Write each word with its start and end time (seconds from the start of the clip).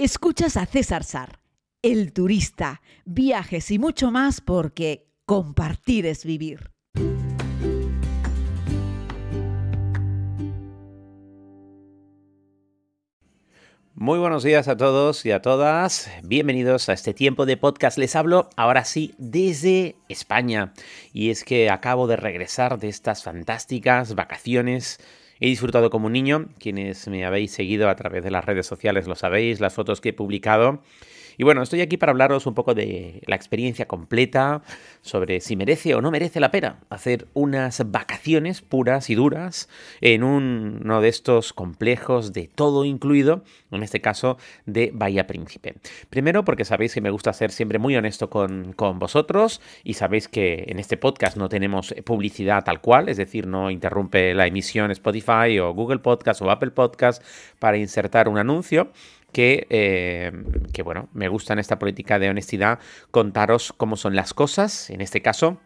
Escuchas 0.00 0.56
a 0.56 0.64
César 0.64 1.02
Sar, 1.02 1.40
el 1.82 2.12
turista, 2.12 2.82
viajes 3.04 3.68
y 3.72 3.80
mucho 3.80 4.12
más 4.12 4.40
porque 4.40 5.08
compartir 5.26 6.06
es 6.06 6.24
vivir. 6.24 6.70
Muy 13.92 14.20
buenos 14.20 14.44
días 14.44 14.68
a 14.68 14.76
todos 14.76 15.26
y 15.26 15.32
a 15.32 15.42
todas. 15.42 16.08
Bienvenidos 16.22 16.88
a 16.88 16.92
este 16.92 17.12
tiempo 17.12 17.44
de 17.44 17.56
podcast. 17.56 17.98
Les 17.98 18.14
hablo 18.14 18.50
ahora 18.54 18.84
sí 18.84 19.16
desde 19.18 19.96
España. 20.08 20.74
Y 21.12 21.30
es 21.30 21.42
que 21.42 21.70
acabo 21.70 22.06
de 22.06 22.14
regresar 22.14 22.78
de 22.78 22.86
estas 22.86 23.24
fantásticas 23.24 24.14
vacaciones 24.14 25.00
He 25.40 25.46
disfrutado 25.46 25.90
como 25.90 26.06
un 26.06 26.12
niño, 26.12 26.48
quienes 26.58 27.06
me 27.08 27.24
habéis 27.24 27.52
seguido 27.52 27.88
a 27.88 27.94
través 27.94 28.24
de 28.24 28.30
las 28.30 28.44
redes 28.44 28.66
sociales 28.66 29.06
lo 29.06 29.14
sabéis, 29.14 29.60
las 29.60 29.74
fotos 29.74 30.00
que 30.00 30.10
he 30.10 30.12
publicado. 30.12 30.82
Y 31.38 31.44
bueno, 31.44 31.62
estoy 31.62 31.80
aquí 31.80 31.96
para 31.96 32.10
hablaros 32.10 32.46
un 32.46 32.54
poco 32.54 32.74
de 32.74 33.22
la 33.26 33.36
experiencia 33.36 33.86
completa, 33.86 34.60
sobre 35.02 35.40
si 35.40 35.54
merece 35.54 35.94
o 35.94 36.02
no 36.02 36.10
merece 36.10 36.40
la 36.40 36.50
pena 36.50 36.80
hacer 36.90 37.28
unas 37.32 37.90
vacaciones 37.92 38.60
puras 38.60 39.08
y 39.08 39.14
duras 39.14 39.68
en 40.00 40.24
uno 40.24 41.00
de 41.00 41.08
estos 41.08 41.52
complejos 41.52 42.32
de 42.32 42.50
todo 42.52 42.84
incluido, 42.84 43.44
en 43.70 43.84
este 43.84 44.00
caso 44.00 44.36
de 44.66 44.90
Bahía 44.92 45.28
Príncipe. 45.28 45.76
Primero 46.10 46.44
porque 46.44 46.64
sabéis 46.64 46.92
que 46.92 47.00
me 47.00 47.10
gusta 47.10 47.32
ser 47.32 47.52
siempre 47.52 47.78
muy 47.78 47.94
honesto 47.94 48.28
con, 48.28 48.72
con 48.72 48.98
vosotros 48.98 49.60
y 49.84 49.94
sabéis 49.94 50.26
que 50.26 50.64
en 50.66 50.80
este 50.80 50.96
podcast 50.96 51.36
no 51.36 51.48
tenemos 51.48 51.94
publicidad 52.04 52.64
tal 52.64 52.80
cual, 52.80 53.08
es 53.08 53.16
decir, 53.16 53.46
no 53.46 53.70
interrumpe 53.70 54.34
la 54.34 54.48
emisión 54.48 54.90
Spotify 54.90 55.60
o 55.60 55.72
Google 55.72 56.00
Podcast 56.00 56.42
o 56.42 56.50
Apple 56.50 56.72
Podcast 56.72 57.22
para 57.60 57.76
insertar 57.76 58.28
un 58.28 58.38
anuncio 58.38 58.90
que, 59.38 59.68
eh, 59.70 60.32
que, 60.72 60.82
bueno, 60.82 61.08
me 61.12 61.28
gusta 61.28 61.52
en 61.52 61.60
esta 61.60 61.78
política 61.78 62.18
de 62.18 62.28
honestidad 62.28 62.80
contaros 63.12 63.72
cómo 63.76 63.94
son 63.94 64.16
las 64.16 64.34
cosas, 64.34 64.90
en 64.90 65.00
este 65.00 65.22
caso. 65.22 65.58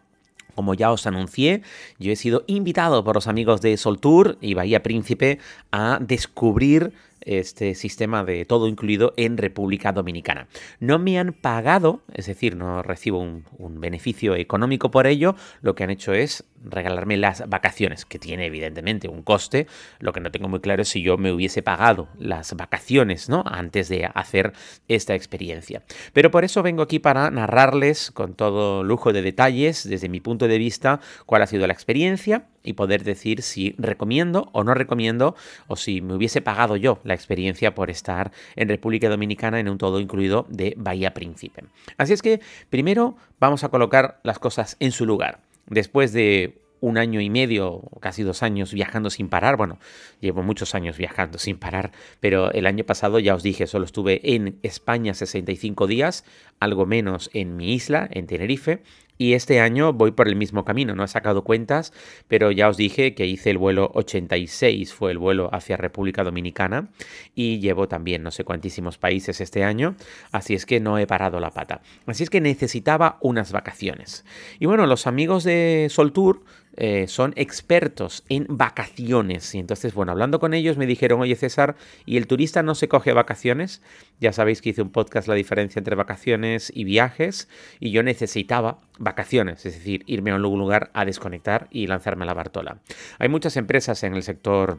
Como 0.53 0.75
ya 0.75 0.91
os 0.91 1.07
anuncié, 1.07 1.63
yo 1.97 2.11
he 2.11 2.15
sido 2.15 2.43
invitado 2.45 3.03
por 3.03 3.15
los 3.15 3.25
amigos 3.25 3.61
de 3.61 3.75
Sol 3.77 3.99
Tour 3.99 4.37
y 4.41 4.53
Bahía 4.53 4.83
Príncipe 4.83 5.39
a 5.71 5.97
descubrir 5.99 6.93
este 7.25 7.75
sistema 7.75 8.23
de 8.23 8.45
todo 8.45 8.67
incluido 8.67 9.13
en 9.17 9.37
República 9.37 9.91
Dominicana. 9.91 10.47
No 10.79 10.99
me 10.99 11.19
han 11.19 11.33
pagado, 11.33 12.01
es 12.13 12.25
decir, 12.25 12.55
no 12.55 12.83
recibo 12.83 13.19
un, 13.19 13.43
beneficio 13.79 14.35
económico 14.35 14.91
por 14.91 15.07
ello, 15.07 15.35
lo 15.61 15.75
que 15.75 15.83
han 15.83 15.89
hecho 15.89 16.13
es 16.13 16.45
regalarme 16.63 17.17
las 17.17 17.49
vacaciones, 17.49 18.05
que 18.05 18.19
tiene 18.19 18.45
evidentemente 18.45 19.09
un 19.09 19.23
coste, 19.23 19.67
lo 19.99 20.13
que 20.13 20.21
no 20.21 20.31
tengo 20.31 20.47
muy 20.47 20.61
claro 20.61 20.83
es 20.83 20.89
si 20.89 21.01
yo 21.01 21.17
me 21.17 21.33
hubiese 21.33 21.61
pagado 21.61 22.07
las 22.17 22.55
vacaciones, 22.55 23.27
¿no? 23.27 23.43
Antes 23.45 23.89
de 23.89 24.09
hacer 24.13 24.53
esta 24.87 25.15
experiencia. 25.15 25.83
Pero 26.13 26.31
por 26.31 26.45
eso 26.45 26.63
vengo 26.63 26.83
aquí 26.83 26.99
para 26.99 27.29
narrarles 27.29 28.11
con 28.11 28.35
todo 28.35 28.83
lujo 28.83 29.11
de 29.11 29.21
detalles, 29.21 29.87
desde 29.87 30.07
mi 30.07 30.21
punto 30.21 30.47
de 30.47 30.57
vista, 30.57 31.01
cuál 31.25 31.41
ha 31.41 31.47
sido 31.47 31.67
la 31.67 31.73
experiencia 31.73 32.47
y 32.63 32.73
poder 32.73 33.03
decir 33.03 33.41
si 33.41 33.75
recomiendo 33.77 34.49
o 34.53 34.63
no 34.63 34.73
recomiendo, 34.73 35.35
o 35.67 35.75
si 35.75 36.01
me 36.01 36.15
hubiese 36.15 36.41
pagado 36.41 36.75
yo 36.75 36.99
la 37.03 37.13
experiencia 37.13 37.75
por 37.75 37.89
estar 37.89 38.31
en 38.55 38.69
República 38.69 39.09
Dominicana 39.09 39.59
en 39.59 39.69
un 39.69 39.77
todo 39.77 39.99
incluido 39.99 40.45
de 40.49 40.73
Bahía 40.77 41.13
Príncipe. 41.13 41.63
Así 41.97 42.13
es 42.13 42.21
que 42.21 42.41
primero 42.69 43.15
vamos 43.39 43.63
a 43.63 43.69
colocar 43.69 44.19
las 44.23 44.39
cosas 44.39 44.77
en 44.79 44.91
su 44.91 45.05
lugar. 45.05 45.39
Después 45.67 46.13
de 46.13 46.63
un 46.83 46.97
año 46.97 47.21
y 47.21 47.29
medio, 47.29 47.81
casi 48.01 48.23
dos 48.23 48.43
años 48.43 48.73
viajando 48.73 49.09
sin 49.09 49.29
parar. 49.29 49.55
Bueno, 49.55 49.79
llevo 50.19 50.43
muchos 50.43 50.75
años 50.75 50.97
viajando 50.97 51.37
sin 51.37 51.57
parar, 51.57 51.93
pero 52.19 52.51
el 52.51 52.65
año 52.65 52.83
pasado 52.83 53.19
ya 53.19 53.35
os 53.35 53.41
dije, 53.41 53.67
solo 53.67 53.85
estuve 53.85 54.19
en 54.35 54.59
España 54.63 55.13
65 55.13 55.87
días, 55.87 56.25
algo 56.59 56.85
menos 56.85 57.29
en 57.33 57.55
mi 57.55 57.73
isla, 57.73 58.09
en 58.11 58.27
Tenerife, 58.27 58.83
y 59.17 59.33
este 59.33 59.59
año 59.59 59.93
voy 59.93 60.11
por 60.11 60.27
el 60.27 60.35
mismo 60.35 60.65
camino, 60.65 60.95
no 60.95 61.03
he 61.03 61.07
sacado 61.07 61.43
cuentas, 61.43 61.93
pero 62.27 62.51
ya 62.51 62.67
os 62.67 62.77
dije 62.77 63.13
que 63.15 63.25
hice 63.25 63.49
el 63.49 63.57
vuelo 63.57 63.91
86, 63.93 64.93
fue 64.93 65.11
el 65.11 65.17
vuelo 65.17 65.49
hacia 65.53 65.77
República 65.77 66.23
Dominicana, 66.23 66.89
y 67.35 67.59
llevo 67.59 67.87
también 67.87 68.23
no 68.23 68.31
sé 68.31 68.43
cuantísimos 68.43 68.97
países 68.97 69.41
este 69.41 69.63
año, 69.63 69.95
así 70.31 70.53
es 70.53 70.65
que 70.65 70.79
no 70.79 70.97
he 70.97 71.07
parado 71.07 71.39
la 71.39 71.51
pata. 71.51 71.81
Así 72.05 72.23
es 72.23 72.29
que 72.29 72.41
necesitaba 72.41 73.17
unas 73.21 73.51
vacaciones. 73.51 74.25
Y 74.59 74.65
bueno, 74.65 74.85
los 74.87 75.07
amigos 75.07 75.43
de 75.43 75.87
Sol 75.89 76.13
Tour 76.13 76.43
eh, 76.75 77.07
son 77.07 77.33
expertos 77.35 78.23
en 78.29 78.45
vacaciones. 78.49 79.53
Y 79.55 79.59
entonces, 79.59 79.93
bueno, 79.93 80.11
hablando 80.11 80.39
con 80.39 80.53
ellos 80.53 80.77
me 80.77 80.85
dijeron, 80.85 81.21
oye 81.21 81.35
César, 81.35 81.75
¿y 82.05 82.17
el 82.17 82.27
turista 82.27 82.63
no 82.63 82.75
se 82.75 82.87
coge 82.87 83.13
vacaciones? 83.13 83.81
Ya 84.19 84.33
sabéis 84.33 84.61
que 84.61 84.69
hice 84.69 84.81
un 84.81 84.89
podcast 84.89 85.27
La 85.27 85.35
diferencia 85.35 85.79
entre 85.79 85.95
vacaciones 85.95 86.71
y 86.73 86.83
viajes 86.83 87.47
y 87.79 87.91
yo 87.91 88.03
necesitaba 88.03 88.79
vacaciones, 88.97 89.65
es 89.65 89.75
decir, 89.75 90.03
irme 90.07 90.31
a 90.31 90.35
un 90.35 90.41
lugar 90.41 90.89
a 90.93 91.05
desconectar 91.05 91.67
y 91.71 91.87
lanzarme 91.87 92.23
a 92.23 92.27
la 92.27 92.33
Bartola. 92.33 92.77
Hay 93.19 93.29
muchas 93.29 93.57
empresas 93.57 94.03
en 94.03 94.13
el 94.15 94.23
sector 94.23 94.77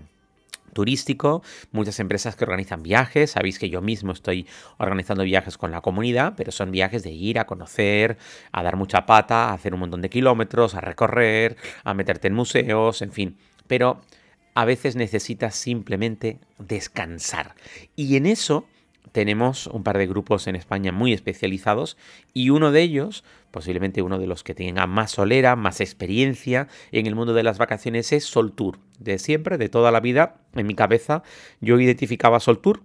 turístico, 0.75 1.43
muchas 1.73 1.99
empresas 2.01 2.37
que 2.37 2.45
organizan 2.45 2.83
viajes, 2.83 3.31
sabéis 3.31 3.59
que 3.59 3.71
yo 3.71 3.81
mismo 3.81 4.13
estoy 4.13 4.47
organizando 4.79 5.25
viajes 5.25 5.57
con 5.57 5.71
la 5.71 5.81
comunidad, 5.81 6.35
pero 6.37 6.53
son 6.53 6.71
viajes 6.71 7.03
de 7.03 7.11
ir 7.11 7.39
a 7.39 7.47
conocer, 7.47 8.19
a 8.53 8.63
dar 8.63 8.77
mucha 8.77 9.07
pata, 9.07 9.49
a 9.49 9.55
hacer 9.55 9.73
un 9.73 9.81
montón 9.81 10.03
de 10.03 10.11
kilómetros, 10.11 10.75
a 10.75 10.81
recorrer, 10.81 11.57
a 11.85 11.95
meterte 11.95 12.29
en 12.29 12.35
museos, 12.35 13.01
en 13.01 13.13
fin, 13.13 13.39
pero 13.67 14.03
a 14.55 14.65
veces 14.65 14.97
necesitas 14.97 15.55
simplemente 15.55 16.39
descansar. 16.59 17.55
Y 17.97 18.17
en 18.17 18.27
eso 18.27 18.67
tenemos 19.15 19.69
un 19.69 19.85
par 19.85 19.97
de 19.97 20.09
grupos 20.09 20.49
en 20.49 20.57
España 20.57 20.91
muy 20.91 21.13
especializados 21.13 21.97
y 22.33 22.51
uno 22.51 22.73
de 22.73 22.83
ellos, 22.83 23.23
posiblemente 23.53 24.03
uno 24.03 24.19
de 24.19 24.27
los 24.27 24.43
que 24.43 24.57
tenga 24.57 24.89
más 24.89 25.13
solera, 25.13 25.55
más 25.55 25.81
experiencia 25.81 26.67
en 26.91 27.07
el 27.07 27.15
mundo 27.15 27.33
de 27.33 27.45
las 27.45 27.57
vacaciones 27.57 28.13
es 28.13 28.25
Soltour. 28.25 28.81
De 28.99 29.21
siempre, 29.21 29.57
de 29.57 29.69
toda 29.69 29.93
la 29.93 30.01
vida, 30.01 30.39
en 30.57 30.67
mi 30.67 30.75
cabeza 30.75 31.23
yo 31.61 31.79
identificaba 31.79 32.41
Soltour 32.41 32.83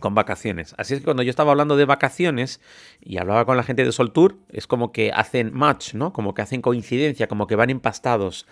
con 0.00 0.14
vacaciones. 0.14 0.74
Así 0.78 0.94
es 0.94 1.00
que 1.00 1.04
cuando 1.04 1.22
yo 1.22 1.28
estaba 1.28 1.50
hablando 1.50 1.76
de 1.76 1.84
vacaciones 1.84 2.62
y 3.02 3.18
hablaba 3.18 3.44
con 3.44 3.58
la 3.58 3.64
gente 3.64 3.84
de 3.84 3.92
Soltour, 3.92 4.38
es 4.48 4.66
como 4.66 4.92
que 4.92 5.12
hacen 5.12 5.52
match, 5.52 5.92
¿no? 5.92 6.14
Como 6.14 6.32
que 6.32 6.40
hacen 6.40 6.62
coincidencia, 6.62 7.28
como 7.28 7.46
que 7.46 7.54
van 7.54 7.68
empastados. 7.68 8.46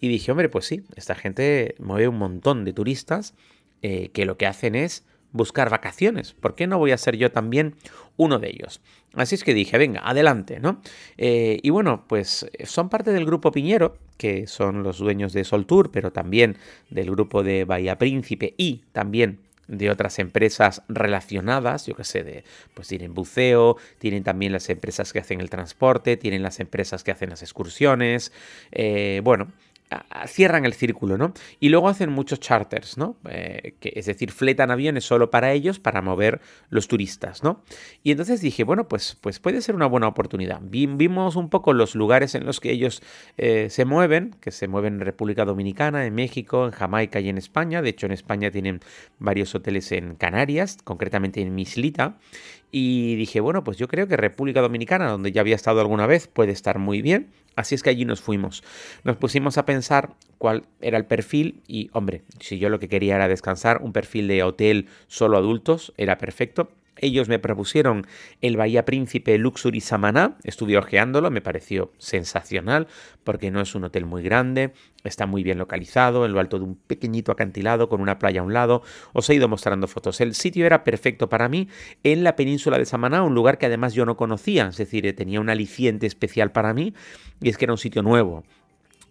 Y 0.00 0.08
dije, 0.08 0.32
hombre, 0.32 0.48
pues 0.48 0.66
sí, 0.66 0.82
esta 0.96 1.14
gente 1.14 1.76
mueve 1.78 2.08
un 2.08 2.18
montón 2.18 2.64
de 2.64 2.72
turistas 2.72 3.34
eh, 3.82 4.10
que 4.12 4.24
lo 4.24 4.36
que 4.36 4.48
hacen 4.48 4.74
es 4.74 5.04
buscar 5.32 5.70
vacaciones. 5.70 6.32
¿Por 6.34 6.54
qué 6.54 6.66
no 6.66 6.78
voy 6.78 6.92
a 6.92 6.98
ser 6.98 7.16
yo 7.16 7.32
también 7.32 7.74
uno 8.16 8.38
de 8.38 8.50
ellos? 8.50 8.80
Así 9.14 9.34
es 9.34 9.44
que 9.44 9.54
dije, 9.54 9.76
venga, 9.78 10.00
adelante, 10.04 10.60
¿no? 10.60 10.80
Eh, 11.18 11.58
y 11.62 11.70
bueno, 11.70 12.04
pues 12.08 12.46
son 12.64 12.88
parte 12.88 13.12
del 13.12 13.26
grupo 13.26 13.52
Piñero, 13.52 13.98
que 14.16 14.46
son 14.46 14.82
los 14.82 14.98
dueños 14.98 15.32
de 15.32 15.44
Sol 15.44 15.66
Tour, 15.66 15.90
pero 15.90 16.12
también 16.12 16.56
del 16.90 17.10
grupo 17.10 17.42
de 17.42 17.64
Bahía 17.64 17.98
Príncipe 17.98 18.54
y 18.56 18.84
también 18.92 19.40
de 19.68 19.90
otras 19.90 20.18
empresas 20.18 20.82
relacionadas, 20.88 21.86
yo 21.86 21.94
que 21.94 22.04
sé, 22.04 22.22
de, 22.24 22.44
pues 22.74 22.88
tienen 22.88 23.14
buceo, 23.14 23.76
tienen 23.98 24.22
también 24.22 24.52
las 24.52 24.68
empresas 24.68 25.12
que 25.12 25.18
hacen 25.18 25.40
el 25.40 25.50
transporte, 25.50 26.16
tienen 26.16 26.42
las 26.42 26.60
empresas 26.60 27.04
que 27.04 27.10
hacen 27.10 27.30
las 27.30 27.42
excursiones, 27.42 28.32
eh, 28.70 29.20
bueno, 29.24 29.52
cierran 30.26 30.64
el 30.64 30.74
círculo, 30.74 31.18
¿no? 31.18 31.32
Y 31.60 31.68
luego 31.68 31.88
hacen 31.88 32.10
muchos 32.10 32.40
charters, 32.40 32.98
¿no? 32.98 33.16
Eh, 33.28 33.74
que, 33.80 33.92
es 33.96 34.06
decir, 34.06 34.30
fletan 34.30 34.70
aviones 34.70 35.04
solo 35.04 35.30
para 35.30 35.52
ellos, 35.52 35.78
para 35.78 36.02
mover 36.02 36.40
los 36.70 36.88
turistas, 36.88 37.42
¿no? 37.42 37.62
Y 38.02 38.10
entonces 38.10 38.40
dije, 38.40 38.64
bueno, 38.64 38.88
pues, 38.88 39.16
pues 39.20 39.38
puede 39.38 39.60
ser 39.60 39.74
una 39.74 39.86
buena 39.86 40.08
oportunidad. 40.08 40.60
vimos 40.62 41.36
un 41.36 41.48
poco 41.48 41.72
los 41.72 41.94
lugares 41.94 42.34
en 42.34 42.46
los 42.46 42.60
que 42.60 42.70
ellos 42.70 43.02
eh, 43.36 43.68
se 43.70 43.84
mueven, 43.84 44.36
que 44.40 44.50
se 44.50 44.68
mueven 44.68 44.94
en 44.94 45.00
República 45.00 45.44
Dominicana, 45.44 46.06
en 46.06 46.14
México, 46.14 46.64
en 46.66 46.72
Jamaica 46.72 47.20
y 47.20 47.28
en 47.28 47.38
España. 47.38 47.82
De 47.82 47.90
hecho, 47.90 48.06
en 48.06 48.12
España 48.12 48.50
tienen 48.50 48.80
varios 49.18 49.54
hoteles 49.54 49.92
en 49.92 50.14
Canarias, 50.14 50.78
concretamente 50.84 51.40
en 51.40 51.54
Mislita. 51.54 52.18
Y 52.74 53.16
dije, 53.16 53.40
bueno, 53.40 53.62
pues 53.62 53.76
yo 53.76 53.86
creo 53.86 54.08
que 54.08 54.16
República 54.16 54.62
Dominicana, 54.62 55.10
donde 55.10 55.30
ya 55.30 55.42
había 55.42 55.54
estado 55.54 55.82
alguna 55.82 56.06
vez, 56.06 56.26
puede 56.26 56.52
estar 56.52 56.78
muy 56.78 57.02
bien. 57.02 57.28
Así 57.54 57.74
es 57.74 57.82
que 57.82 57.90
allí 57.90 58.06
nos 58.06 58.22
fuimos. 58.22 58.64
Nos 59.04 59.18
pusimos 59.18 59.58
a 59.58 59.66
pensar 59.66 60.14
cuál 60.38 60.64
era 60.80 60.96
el 60.96 61.04
perfil 61.04 61.60
y, 61.68 61.90
hombre, 61.92 62.22
si 62.40 62.58
yo 62.58 62.70
lo 62.70 62.80
que 62.80 62.88
quería 62.88 63.16
era 63.16 63.28
descansar, 63.28 63.82
un 63.82 63.92
perfil 63.92 64.26
de 64.26 64.42
hotel 64.42 64.86
solo 65.06 65.36
adultos 65.36 65.92
era 65.98 66.16
perfecto. 66.16 66.70
Ellos 66.98 67.28
me 67.28 67.38
propusieron 67.38 68.06
el 68.42 68.56
Bahía 68.56 68.84
Príncipe 68.84 69.38
Luxury 69.38 69.80
Samaná, 69.80 70.36
estuve 70.44 70.76
ojeándolo, 70.76 71.30
me 71.30 71.40
pareció 71.40 71.90
sensacional 71.98 72.86
porque 73.24 73.50
no 73.50 73.60
es 73.62 73.74
un 73.74 73.84
hotel 73.84 74.04
muy 74.04 74.22
grande, 74.22 74.72
está 75.02 75.26
muy 75.26 75.42
bien 75.42 75.58
localizado, 75.58 76.26
en 76.26 76.32
lo 76.32 76.40
alto 76.40 76.58
de 76.58 76.64
un 76.64 76.76
pequeñito 76.76 77.32
acantilado 77.32 77.88
con 77.88 78.00
una 78.02 78.18
playa 78.18 78.40
a 78.40 78.44
un 78.44 78.52
lado. 78.52 78.82
Os 79.14 79.28
he 79.30 79.34
ido 79.34 79.48
mostrando 79.48 79.88
fotos. 79.88 80.20
El 80.20 80.34
sitio 80.34 80.66
era 80.66 80.84
perfecto 80.84 81.28
para 81.28 81.48
mí 81.48 81.68
en 82.02 82.24
la 82.24 82.36
península 82.36 82.78
de 82.78 82.84
Samaná, 82.84 83.22
un 83.22 83.34
lugar 83.34 83.58
que 83.58 83.66
además 83.66 83.94
yo 83.94 84.04
no 84.04 84.16
conocía, 84.16 84.66
es 84.68 84.76
decir, 84.76 85.06
eh, 85.06 85.12
tenía 85.14 85.40
un 85.40 85.48
aliciente 85.48 86.06
especial 86.06 86.52
para 86.52 86.74
mí 86.74 86.94
y 87.40 87.48
es 87.48 87.56
que 87.56 87.64
era 87.64 87.72
un 87.72 87.78
sitio 87.78 88.02
nuevo, 88.02 88.44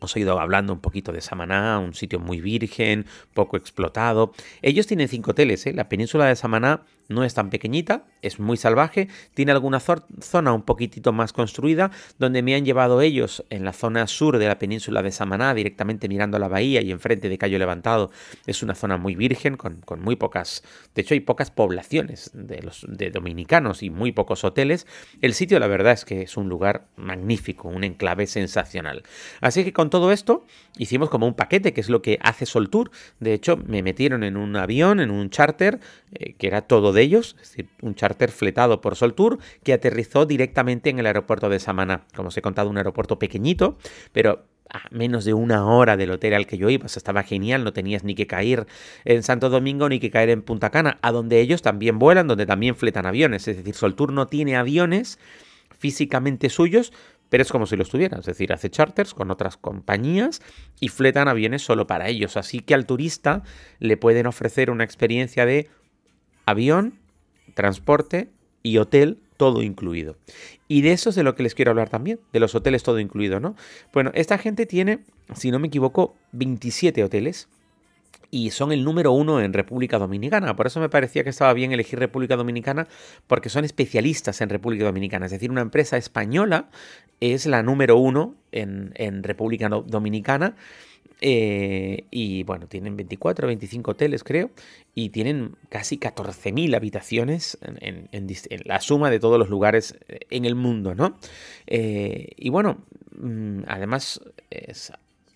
os 0.01 0.15
he 0.15 0.19
ido 0.19 0.39
hablando 0.39 0.73
un 0.73 0.79
poquito 0.79 1.11
de 1.11 1.21
Samaná, 1.21 1.77
un 1.77 1.93
sitio 1.93 2.19
muy 2.19 2.41
virgen, 2.41 3.05
poco 3.35 3.55
explotado. 3.55 4.33
Ellos 4.63 4.87
tienen 4.87 5.07
cinco 5.07 5.31
hoteles, 5.31 5.67
¿eh? 5.67 5.73
La 5.73 5.89
península 5.89 6.25
de 6.25 6.35
Samaná 6.35 6.81
no 7.11 7.23
es 7.23 7.33
tan 7.33 7.49
pequeñita, 7.49 8.05
es 8.21 8.39
muy 8.39 8.57
salvaje, 8.57 9.07
tiene 9.33 9.51
alguna 9.51 9.79
zona 9.79 10.53
un 10.53 10.63
poquitito 10.63 11.11
más 11.13 11.33
construida, 11.33 11.91
donde 12.17 12.41
me 12.41 12.55
han 12.55 12.65
llevado 12.65 13.01
ellos 13.01 13.43
en 13.49 13.65
la 13.65 13.73
zona 13.73 14.07
sur 14.07 14.37
de 14.37 14.47
la 14.47 14.57
península 14.57 15.01
de 15.03 15.11
Samaná, 15.11 15.53
directamente 15.53 16.07
mirando 16.07 16.39
la 16.39 16.47
bahía 16.47 16.81
y 16.81 16.91
enfrente 16.91 17.29
de 17.29 17.37
Cayo 17.37 17.59
Levantado. 17.59 18.11
Es 18.45 18.63
una 18.63 18.75
zona 18.75 18.97
muy 18.97 19.15
virgen, 19.15 19.57
con, 19.57 19.81
muy 19.99 20.15
pocas, 20.15 20.63
de 20.95 21.01
hecho 21.01 21.13
hay 21.13 21.19
pocas 21.19 21.51
poblaciones 21.51 22.31
de, 22.33 22.61
los, 22.61 22.85
de 22.87 23.11
dominicanos 23.11 23.83
y 23.83 23.89
muy 23.89 24.11
pocos 24.11 24.43
hoteles. 24.43 24.87
El 25.21 25.33
sitio 25.33 25.59
la 25.59 25.67
verdad 25.67 25.93
es 25.93 26.05
que 26.05 26.21
es 26.21 26.37
un 26.37 26.49
lugar 26.49 26.87
magnífico, 26.95 27.67
un 27.67 27.83
enclave 27.83 28.27
sensacional. 28.27 29.03
Así 29.41 29.63
que 29.63 29.73
con 29.73 29.89
todo 29.89 30.11
esto 30.11 30.45
hicimos 30.77 31.09
como 31.09 31.27
un 31.27 31.33
paquete, 31.33 31.73
que 31.73 31.81
es 31.81 31.89
lo 31.89 32.01
que 32.01 32.19
hace 32.21 32.45
Soltour. 32.45 32.91
De 33.19 33.33
hecho, 33.33 33.57
me 33.57 33.83
metieron 33.83 34.23
en 34.23 34.37
un 34.37 34.55
avión, 34.55 34.99
en 34.99 35.11
un 35.11 35.29
charter, 35.29 35.79
eh, 36.13 36.33
que 36.37 36.47
era 36.47 36.61
todo 36.61 36.93
de 36.93 37.00
ellos, 37.01 37.35
es 37.41 37.49
decir, 37.49 37.67
un 37.81 37.95
charter 37.95 38.31
fletado 38.31 38.81
por 38.81 38.95
Soltour, 38.95 39.39
que 39.63 39.73
aterrizó 39.73 40.25
directamente 40.25 40.89
en 40.89 40.99
el 40.99 41.05
aeropuerto 41.05 41.49
de 41.49 41.59
Samana. 41.59 42.05
Como 42.15 42.29
os 42.29 42.37
he 42.37 42.41
contado, 42.41 42.69
un 42.69 42.77
aeropuerto 42.77 43.19
pequeñito, 43.19 43.77
pero 44.11 44.45
a 44.73 44.83
menos 44.89 45.25
de 45.25 45.33
una 45.33 45.65
hora 45.65 45.97
del 45.97 46.11
hotel 46.11 46.33
al 46.33 46.47
que 46.47 46.57
yo 46.57 46.69
iba, 46.69 46.85
estaba 46.85 47.23
genial, 47.23 47.63
no 47.63 47.73
tenías 47.73 48.03
ni 48.03 48.15
que 48.15 48.27
caer 48.27 48.67
en 49.03 49.21
Santo 49.21 49.49
Domingo 49.49 49.89
ni 49.89 49.99
que 49.99 50.11
caer 50.11 50.29
en 50.29 50.41
Punta 50.41 50.69
Cana, 50.69 50.97
a 51.01 51.11
donde 51.11 51.41
ellos 51.41 51.61
también 51.61 51.99
vuelan, 51.99 52.27
donde 52.27 52.45
también 52.45 52.75
fletan 52.75 53.05
aviones, 53.05 53.47
es 53.47 53.57
decir, 53.57 53.75
Soltour 53.75 54.13
no 54.13 54.27
tiene 54.27 54.55
aviones 54.55 55.19
físicamente 55.77 56.49
suyos, 56.49 56.93
pero 57.29 57.43
es 57.43 57.51
como 57.51 57.65
si 57.65 57.75
los 57.75 57.89
tuviera, 57.89 58.19
es 58.19 58.25
decir, 58.25 58.53
hace 58.53 58.69
charters 58.69 59.13
con 59.13 59.31
otras 59.31 59.57
compañías 59.57 60.41
y 60.79 60.89
fletan 60.89 61.27
aviones 61.27 61.61
solo 61.61 61.87
para 61.87 62.07
ellos, 62.07 62.37
así 62.37 62.59
que 62.59 62.73
al 62.73 62.85
turista 62.85 63.43
le 63.79 63.97
pueden 63.97 64.27
ofrecer 64.27 64.69
una 64.69 64.83
experiencia 64.83 65.45
de 65.45 65.69
avión, 66.45 66.99
transporte 67.53 68.29
y 68.63 68.77
hotel 68.77 69.17
todo 69.37 69.63
incluido. 69.63 70.17
Y 70.67 70.81
de 70.81 70.91
eso 70.91 71.09
es 71.09 71.15
de 71.15 71.23
lo 71.23 71.35
que 71.35 71.43
les 71.43 71.55
quiero 71.55 71.71
hablar 71.71 71.89
también, 71.89 72.19
de 72.31 72.39
los 72.39 72.53
hoteles 72.55 72.83
todo 72.83 72.99
incluido, 72.99 73.39
¿no? 73.39 73.55
Bueno, 73.91 74.11
esta 74.13 74.37
gente 74.37 74.65
tiene, 74.65 74.99
si 75.35 75.51
no 75.51 75.59
me 75.59 75.67
equivoco, 75.67 76.15
27 76.31 77.03
hoteles 77.03 77.47
y 78.31 78.51
son 78.51 78.71
el 78.71 78.83
número 78.83 79.11
uno 79.11 79.41
en 79.41 79.51
República 79.51 79.99
Dominicana. 79.99 80.55
Por 80.55 80.65
eso 80.65 80.79
me 80.79 80.89
parecía 80.89 81.23
que 81.23 81.29
estaba 81.29 81.53
bien 81.53 81.73
elegir 81.73 81.99
República 81.99 82.37
Dominicana, 82.37 82.87
porque 83.27 83.49
son 83.49 83.65
especialistas 83.65 84.39
en 84.41 84.49
República 84.49 84.85
Dominicana. 84.85 85.25
Es 85.25 85.33
decir, 85.33 85.51
una 85.51 85.61
empresa 85.61 85.97
española 85.97 86.69
es 87.19 87.45
la 87.45 87.61
número 87.61 87.97
uno 87.97 88.35
en, 88.51 89.23
República 89.23 89.69
Dominicana. 89.69 90.55
Eh, 91.23 92.05
y 92.09 92.41
bueno, 92.43 92.67
tienen 92.67 92.97
24 92.97 93.45
o 93.45 93.47
25 93.47 93.91
hoteles, 93.91 94.23
creo, 94.23 94.49
y 94.95 95.09
tienen 95.09 95.55
casi 95.69 95.99
14.000 95.99 96.75
habitaciones 96.75 97.59
en, 97.61 98.09
la 98.65 98.81
suma 98.81 99.11
de 99.11 99.19
todos 99.19 99.37
los 99.37 99.49
lugares 99.49 99.95
eh, 100.07 100.21
en 100.31 100.45
el 100.45 100.55
mundo, 100.55 100.95
¿no? 100.95 101.17
Eh, 101.67 102.29
y 102.35 102.49
bueno, 102.49 102.83
mm, 103.17 103.61
además 103.67 104.19
es 104.49 104.91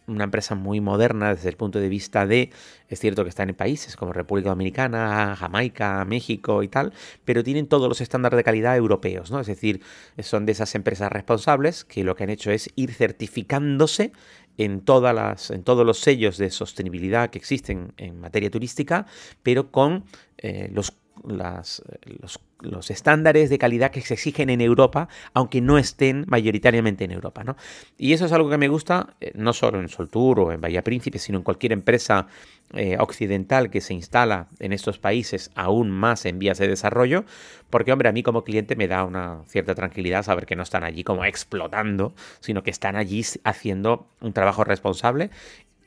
una 0.08 0.26
empresa 0.26 0.56
muy 0.56 0.82
moderna 0.82 1.34
desde 1.34 1.50
el 1.50 1.58
punto 1.58 1.80
de 1.80 1.90
vista 1.90 2.26
de, 2.26 2.52
es 2.90 3.00
cierto 3.00 3.24
que 3.24 3.30
están 3.30 3.50
en 3.50 3.56
países 3.56 3.96
como 3.96 4.14
República 4.14 4.50
Dominicana, 4.50 5.36
Jamaica, 5.36 6.04
México 6.06 6.64
y 6.64 6.68
tal, 6.68 6.94
pero 7.24 7.44
tienen 7.44 7.68
todos 7.68 7.90
los 7.90 8.02
estándares 8.02 8.38
de 8.38 8.44
calidad 8.44 8.76
europeos, 8.76 9.32
¿no? 9.32 9.40
Es 9.40 9.48
decir, 9.48 9.82
son 10.20 10.46
de 10.46 10.52
esas 10.52 10.76
empresas 10.76 11.12
responsables 11.12 11.84
que 11.86 12.04
lo 12.04 12.16
que 12.16 12.24
han 12.24 12.30
hecho 12.30 12.52
es 12.52 12.70
ir 12.76 12.94
certificándose 12.94 14.12
en, 14.58 14.82
todas 14.82 15.14
las, 15.14 15.52
en 15.52 15.64
todos 15.64 15.86
los 15.86 16.00
sellos 16.00 16.38
de 16.38 16.50
sostenibilidad 16.50 17.30
que 17.30 17.38
existen 17.38 17.94
en 17.98 18.20
materia 18.20 18.50
turística, 18.50 19.06
pero 19.44 19.72
con 19.72 20.06
eh, 20.38 20.70
los 20.72 20.94
las, 21.24 21.84
los, 22.60 22.90
estándares 22.90 23.50
de 23.50 23.58
calidad 23.58 23.92
que 23.92 24.02
se 24.02 24.16
exigen 24.16 24.50
en 24.50 24.62
Europa, 24.62 25.08
aunque 25.34 25.62
no 25.62 25.78
estén 25.78 26.26
mayoritariamente 26.28 27.04
en 27.04 27.12
Europa. 27.12 27.44
¿no? 27.44 27.56
Y 27.98 28.14
eso 28.14 28.26
es 28.26 28.32
algo 28.32 28.50
que 28.50 28.58
me 28.58 28.68
gusta, 28.68 29.16
eh, 29.22 29.32
no 29.36 29.54
solo 29.54 29.80
en 29.80 29.90
Soltour 29.90 30.40
o 30.40 30.52
en 30.52 30.62
Bahía 30.62 30.84
Príncipe, 30.84 31.20
sino 31.20 31.38
en 31.38 31.44
cualquier 31.44 31.74
empresa 31.74 32.28
eh, 32.74 32.98
occidental 33.00 33.70
que 33.70 33.82
se 33.82 33.94
instala 33.94 34.48
en 34.60 34.74
estos 34.74 34.98
países, 34.98 35.52
aún 35.56 35.92
más 35.92 36.26
en 36.26 36.40
vías 36.40 36.58
de 36.58 36.68
desarrollo, 36.68 37.26
porque, 37.70 37.92
hombre, 37.92 38.10
a 38.10 38.12
mí 38.12 38.24
como 38.24 38.44
cliente 38.44 38.76
me 38.76 38.88
da 38.88 39.04
una 39.04 39.44
cierta 39.48 39.76
tranquilidad 39.76 40.24
saber 40.24 40.46
que 40.46 40.56
no 40.56 40.64
están 40.64 40.84
allí 40.84 41.04
como 41.04 41.26
explotando, 41.26 42.14
sino 42.40 42.64
que 42.64 42.72
están 42.72 42.96
allí 42.96 43.24
haciendo 43.44 44.08
un 44.20 44.34
trabajo 44.34 44.64
responsable 44.64 45.30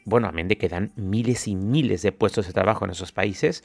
bueno, 0.08 0.28
amén 0.28 0.48
de 0.48 0.56
que 0.56 0.68
dan 0.68 0.90
miles 0.96 1.46
y 1.48 1.54
miles 1.54 2.02
de 2.02 2.12
puestos 2.12 2.46
de 2.46 2.52
trabajo 2.52 2.84
en 2.84 2.92
esos 2.92 3.12
países 3.12 3.62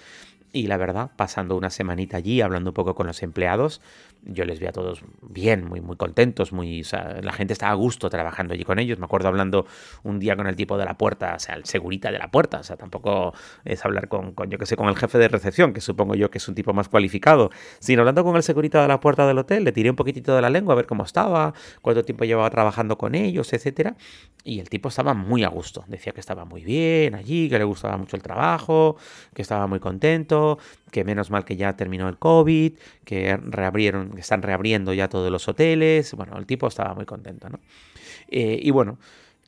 y 0.55 0.67
la 0.67 0.77
verdad, 0.77 1.09
pasando 1.15 1.57
una 1.57 1.71
semanita 1.71 2.17
allí, 2.17 2.39
hablando 2.41 2.69
un 2.69 2.73
poco 2.75 2.93
con 2.93 3.07
los 3.07 3.23
empleados, 3.23 3.81
yo 4.21 4.45
les 4.45 4.59
vi 4.59 4.67
a 4.67 4.71
todos 4.71 5.03
bien, 5.21 5.65
muy, 5.65 5.81
muy 5.81 5.97
contentos, 5.97 6.53
muy, 6.53 6.83
la 7.21 7.33
gente 7.33 7.53
estaba 7.53 7.71
a 7.71 7.75
gusto 7.75 8.07
trabajando 8.11 8.53
allí 8.53 8.63
con 8.63 8.77
ellos. 8.77 8.99
Me 8.99 9.05
acuerdo 9.05 9.29
hablando 9.29 9.65
un 10.03 10.19
día 10.19 10.35
con 10.35 10.45
el 10.45 10.55
tipo 10.55 10.77
de 10.77 10.85
la 10.85 10.95
puerta, 10.95 11.33
o 11.35 11.39
sea, 11.39 11.55
el 11.55 11.65
segurita 11.65 12.11
de 12.11 12.19
la 12.19 12.29
puerta, 12.29 12.59
o 12.59 12.63
sea, 12.63 12.77
tampoco 12.77 13.33
es 13.65 13.83
hablar 13.83 14.07
con, 14.07 14.33
con, 14.33 14.51
yo 14.51 14.59
que 14.59 14.67
sé, 14.67 14.77
con 14.77 14.87
el 14.87 14.95
jefe 14.95 15.17
de 15.17 15.27
recepción, 15.27 15.73
que 15.73 15.81
supongo 15.81 16.13
yo 16.13 16.29
que 16.29 16.37
es 16.37 16.47
un 16.47 16.53
tipo 16.53 16.71
más 16.71 16.87
cualificado, 16.87 17.49
sino 17.79 18.01
hablando 18.01 18.23
con 18.23 18.35
el 18.35 18.43
segurita 18.43 18.83
de 18.83 18.87
la 18.87 18.99
puerta 18.99 19.25
del 19.25 19.39
hotel, 19.39 19.63
le 19.63 19.71
tiré 19.71 19.89
un 19.89 19.95
poquitito 19.95 20.35
de 20.35 20.41
la 20.43 20.51
lengua 20.51 20.73
a 20.73 20.75
ver 20.75 20.85
cómo 20.85 21.03
estaba, 21.03 21.55
cuánto 21.81 22.05
tiempo 22.05 22.25
llevaba 22.25 22.51
trabajando 22.51 22.95
con 22.95 23.15
ellos, 23.15 23.51
etcétera, 23.53 23.97
y 24.43 24.59
el 24.59 24.69
tipo 24.69 24.89
estaba 24.89 25.15
muy 25.15 25.43
a 25.43 25.49
gusto, 25.49 25.83
decía 25.87 26.13
que 26.13 26.19
estaba 26.19 26.45
muy 26.45 26.63
bien 26.63 27.15
allí, 27.15 27.49
que 27.49 27.57
le 27.57 27.63
gustaba 27.63 27.97
mucho 27.97 28.15
el 28.15 28.21
trabajo, 28.21 28.97
que 29.33 29.41
estaba 29.41 29.65
muy 29.65 29.79
contento 29.79 30.42
que 30.91 31.03
menos 31.03 31.31
mal 31.31 31.45
que 31.45 31.55
ya 31.55 31.75
terminó 31.75 32.09
el 32.09 32.17
COVID, 32.17 32.73
que 33.05 33.37
reabrieron, 33.37 34.11
que 34.11 34.21
están 34.21 34.41
reabriendo 34.41 34.93
ya 34.93 35.09
todos 35.09 35.31
los 35.31 35.47
hoteles. 35.47 36.13
Bueno, 36.13 36.37
el 36.37 36.45
tipo 36.45 36.67
estaba 36.67 36.93
muy 36.93 37.05
contento, 37.05 37.49
¿no? 37.49 37.59
Eh, 38.29 38.59
y 38.61 38.71
bueno, 38.71 38.97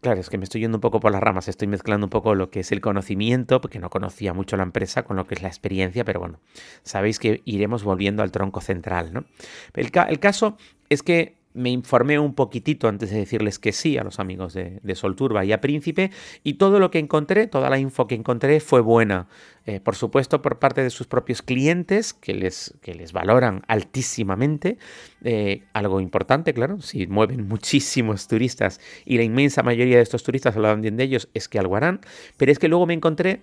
Claro, 0.05 0.21
es 0.21 0.29
que 0.29 0.37
me 0.37 0.43
estoy 0.43 0.61
yendo 0.61 0.77
un 0.77 0.81
poco 0.81 0.99
por 0.99 1.11
las 1.11 1.19
ramas, 1.19 1.47
estoy 1.47 1.67
mezclando 1.67 2.05
un 2.05 2.11
poco 2.11 2.35
lo 2.35 2.51
que 2.51 2.59
es 2.59 2.71
el 2.71 2.79
conocimiento, 2.79 3.59
porque 3.59 3.79
no 3.79 3.89
conocía 3.89 4.33
mucho 4.33 4.55
la 4.55 4.61
empresa, 4.61 5.01
con 5.01 5.17
lo 5.17 5.25
que 5.25 5.33
es 5.33 5.41
la 5.41 5.47
experiencia, 5.47 6.05
pero 6.05 6.19
bueno, 6.19 6.39
sabéis 6.83 7.17
que 7.17 7.41
iremos 7.45 7.83
volviendo 7.83 8.21
al 8.21 8.31
tronco 8.31 8.61
central, 8.61 9.13
¿no? 9.13 9.25
El, 9.73 9.89
el 10.07 10.19
caso 10.19 10.57
es 10.89 11.01
que 11.01 11.37
me 11.55 11.69
informé 11.69 12.19
un 12.19 12.33
poquitito 12.33 12.87
antes 12.87 13.09
de 13.09 13.17
decirles 13.17 13.59
que 13.59 13.71
sí 13.71 13.97
a 13.97 14.03
los 14.03 14.19
amigos 14.19 14.53
de, 14.53 14.79
de 14.83 14.95
Solturba 14.95 15.45
y 15.45 15.53
a 15.53 15.61
Príncipe 15.61 16.11
y 16.43 16.55
todo 16.55 16.79
lo 16.79 16.91
que 16.91 16.99
encontré, 16.99 17.47
toda 17.47 17.69
la 17.69 17.79
info 17.79 18.07
que 18.07 18.15
encontré 18.15 18.59
fue 18.59 18.81
buena. 18.81 19.27
Eh, 19.67 19.79
por 19.79 19.95
supuesto 19.95 20.43
por 20.43 20.59
parte 20.59 20.83
de 20.83 20.91
sus 20.91 21.07
propios 21.07 21.41
clientes 21.41 22.13
que 22.13 22.35
les, 22.35 22.75
que 22.81 22.93
les 22.93 23.13
valoran 23.13 23.63
altísimamente. 23.67 24.77
Eh, 25.23 25.63
algo 25.73 25.99
importante, 26.01 26.53
claro, 26.53 26.81
si 26.81 27.07
mueven 27.07 27.47
muchísimos 27.47 28.27
turistas 28.27 28.79
y 29.05 29.17
la 29.17 29.23
inmensa 29.23 29.63
mayoría 29.63 29.97
de 29.97 30.03
estos 30.03 30.21
turistas 30.21 30.55
hablan 30.55 30.81
bien 30.81 30.97
de 30.97 31.05
ellos, 31.05 31.29
es 31.33 31.49
que 31.49 31.57
algo 31.57 31.75
harán. 31.75 32.01
Pero 32.37 32.51
es 32.51 32.59
que 32.59 32.67
luego 32.67 32.85
me 32.85 32.93
encontré 32.93 33.41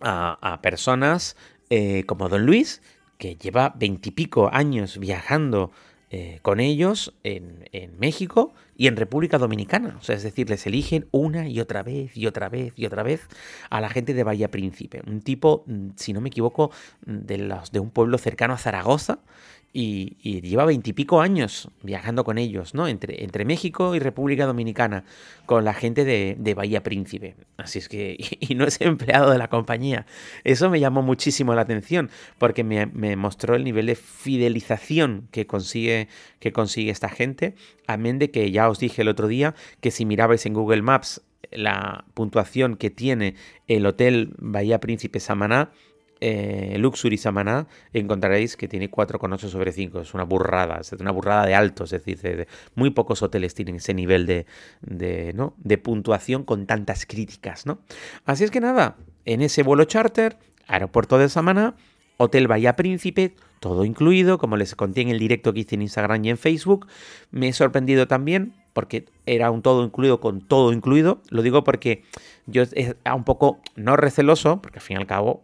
a, 0.00 0.58
personas 0.62 1.36
eh, 1.68 2.04
como 2.06 2.28
Don 2.30 2.46
Luis, 2.46 2.80
que 3.18 3.36
lleva 3.36 3.74
veintipico 3.76 4.48
años 4.52 4.98
viajando 4.98 5.70
eh, 6.14 6.40
con 6.42 6.60
ellos 6.60 7.14
en, 7.24 7.64
México 7.98 8.52
y 8.76 8.86
en 8.86 8.96
República 8.96 9.38
Dominicana. 9.38 9.96
O 9.98 10.02
sea, 10.02 10.14
es 10.14 10.22
decir, 10.22 10.50
les 10.50 10.66
eligen 10.66 11.08
una 11.10 11.48
y 11.48 11.58
otra 11.58 11.82
vez 11.82 12.14
y 12.14 12.26
otra 12.26 12.50
vez 12.50 12.74
y 12.76 12.84
otra 12.84 13.02
vez 13.02 13.26
a 13.70 13.80
la 13.80 13.88
gente 13.88 14.12
de 14.12 14.22
Bahía 14.22 14.50
Príncipe. 14.50 15.00
Un 15.06 15.22
tipo, 15.22 15.64
mm, 15.66 15.92
si 15.96 16.12
no 16.12 16.20
me 16.20 16.28
equivoco, 16.28 16.70
de, 17.06 17.38
los, 17.38 17.72
de 17.72 17.80
un 17.80 17.88
pueblo 17.88 18.18
cercano 18.18 18.52
a 18.52 18.58
Zaragoza 18.58 19.20
y, 19.72 20.40
lleva 20.42 20.64
veintipico 20.64 21.20
años 21.20 21.68
viajando 21.82 22.24
con 22.24 22.38
ellos, 22.38 22.74
¿no? 22.74 22.88
Entre, 22.88 23.24
entre 23.24 23.44
México 23.44 23.94
y 23.94 23.98
República 23.98 24.46
Dominicana, 24.46 25.04
con 25.46 25.64
la 25.64 25.72
gente 25.72 26.04
de, 26.04 26.36
de 26.38 26.54
Bahía 26.54 26.82
Príncipe. 26.82 27.36
Así 27.56 27.78
es 27.78 27.88
que, 27.88 28.16
y, 28.40 28.54
no 28.54 28.64
es 28.64 28.80
empleado 28.80 29.30
de 29.30 29.38
la 29.38 29.48
compañía. 29.48 30.06
Eso 30.44 30.68
me 30.68 30.80
llamó 30.80 31.02
muchísimo 31.02 31.54
la 31.54 31.62
atención, 31.62 32.10
porque 32.38 32.64
me, 32.64 32.86
me, 32.86 33.16
mostró 33.16 33.54
el 33.54 33.64
nivel 33.64 33.86
de 33.86 33.94
fidelización 33.94 35.28
que 35.30 35.46
consigue, 35.46 36.08
que 36.38 36.52
consigue 36.52 36.90
esta 36.90 37.08
gente. 37.08 37.54
Amén 37.86 38.18
de 38.18 38.30
que 38.30 38.50
ya 38.50 38.68
os 38.68 38.78
dije 38.78 39.02
el 39.02 39.08
otro 39.08 39.28
día 39.28 39.54
que 39.80 39.90
si 39.90 40.04
mirabais 40.04 40.44
en 40.46 40.54
Google 40.54 40.82
Maps 40.82 41.22
la 41.50 42.04
puntuación 42.14 42.76
que 42.76 42.90
tiene 42.90 43.34
el 43.68 43.84
Hotel 43.86 44.34
Bahía 44.38 44.80
Príncipe 44.80 45.20
Samaná, 45.20 45.70
eh, 46.24 46.76
Luxury 46.78 47.18
Samaná 47.18 47.66
encontraréis 47.92 48.56
que 48.56 48.68
tiene 48.68 48.88
4,8 48.88 49.48
sobre 49.48 49.72
5. 49.72 50.02
Es 50.02 50.14
una 50.14 50.22
burrada, 50.22 50.78
es 50.80 50.92
una 50.92 51.10
burrada 51.10 51.44
de 51.46 51.56
alto. 51.56 51.82
Es 51.82 51.90
decir, 51.90 52.46
muy 52.76 52.90
pocos 52.90 53.22
hoteles 53.22 53.54
tienen 53.54 53.76
ese 53.76 53.92
nivel 53.92 54.26
de, 54.26 54.46
de, 54.82 55.78
puntuación 55.78 56.44
con 56.44 56.66
tantas 56.66 57.06
críticas. 57.06 57.66
¿no? 57.66 57.80
Así 58.24 58.44
es 58.44 58.52
que 58.52 58.60
nada, 58.60 58.96
en 59.24 59.42
ese 59.42 59.64
vuelo 59.64 59.84
charter, 59.84 60.36
aeropuerto 60.68 61.18
de 61.18 61.28
Samaná, 61.28 61.74
Hotel 62.18 62.46
Bahía 62.46 62.76
Príncipe, 62.76 63.34
todo 63.58 63.84
incluido, 63.84 64.38
como 64.38 64.56
les 64.56 64.76
conté 64.76 65.00
en 65.00 65.08
el 65.08 65.18
directo 65.18 65.52
que 65.52 65.60
hice 65.60 65.74
en 65.74 65.82
Instagram 65.82 66.24
y 66.24 66.30
en 66.30 66.38
Facebook. 66.38 66.86
Me 67.32 67.48
he 67.48 67.52
sorprendido 67.52 68.06
también 68.06 68.54
porque 68.72 69.06
era 69.26 69.50
un 69.50 69.62
todo 69.62 69.84
incluido 69.84 70.20
con 70.20 70.40
todo 70.40 70.72
incluido. 70.72 71.20
Lo 71.30 71.42
digo 71.42 71.64
porque 71.64 72.04
yo 72.46 72.62
era 72.74 73.14
un 73.14 73.24
poco 73.24 73.60
no 73.74 73.96
receloso, 73.96 74.62
porque 74.62 74.78
al 74.78 74.84
fin 74.84 74.98
y 74.98 75.00
al 75.00 75.06
cabo 75.08 75.42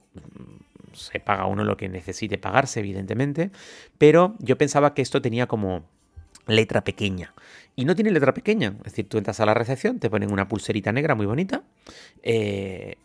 se 0.93 1.21
paga 1.21 1.47
uno 1.47 1.65
lo 1.65 1.77
que 1.77 1.89
necesite 1.89 2.39
pagarse, 2.39 2.81
evidentemente, 2.81 3.51
pero 3.99 4.35
yo 4.39 4.59
pensaba 4.59 4.95
que 4.95 5.03
esto 5.03 5.23
tenía 5.23 5.47
como 5.47 5.85
letra 6.49 6.83
pequeña. 6.83 7.35
Y 7.77 7.85
no 7.85 7.95
tiene 7.95 8.11
letra 8.11 8.35
pequeña. 8.35 8.75
Es 8.79 8.93
decir, 8.93 9.09
tú 9.09 9.19
entras 9.19 9.39
a 9.39 9.47
la 9.47 9.55
recepción, 9.55 10.01
te 10.01 10.11
ponen 10.11 10.33
una 10.33 10.49
pulserita 10.49 10.91
negra 10.91 11.15
muy 11.15 11.27
bonita. 11.27 11.63
Eh, 12.23 12.97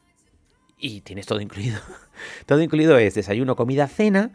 y 0.79 1.01
tienes 1.01 1.27
todo 1.27 1.39
incluido. 1.41 1.79
todo 2.47 2.61
incluido 2.61 2.97
es 2.97 3.13
desayuno, 3.13 3.55
comida, 3.55 3.87
cena. 3.87 4.31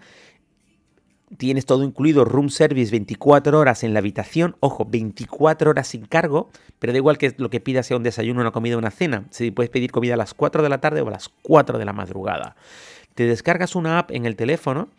Tienes 1.36 1.66
todo 1.66 1.84
incluido 1.84 2.24
room 2.24 2.48
service 2.48 2.90
24 2.90 3.58
horas 3.58 3.82
en 3.82 3.92
la 3.92 3.98
habitación. 3.98 4.56
Ojo, 4.60 4.86
24 4.86 5.70
horas 5.70 5.88
sin 5.88 6.06
cargo. 6.06 6.50
Pero 6.78 6.92
da 6.92 6.98
igual 6.98 7.18
que 7.18 7.34
lo 7.36 7.50
que 7.50 7.60
pidas 7.60 7.86
sea 7.86 7.96
un 7.96 8.02
desayuno, 8.02 8.40
una 8.40 8.52
comida 8.52 8.78
una 8.78 8.90
cena. 8.90 9.24
Si 9.30 9.50
puedes 9.50 9.70
pedir 9.70 9.90
comida 9.90 10.14
a 10.14 10.16
las 10.16 10.34
4 10.34 10.62
de 10.62 10.68
la 10.68 10.80
tarde 10.80 11.00
o 11.00 11.08
a 11.08 11.10
las 11.10 11.28
4 11.42 11.78
de 11.78 11.84
la 11.84 11.92
madrugada. 11.92 12.56
Te 13.18 13.26
descargas 13.26 13.74
una 13.74 13.98
app 13.98 14.12
en 14.12 14.26
el 14.26 14.36
teléfono 14.36 14.90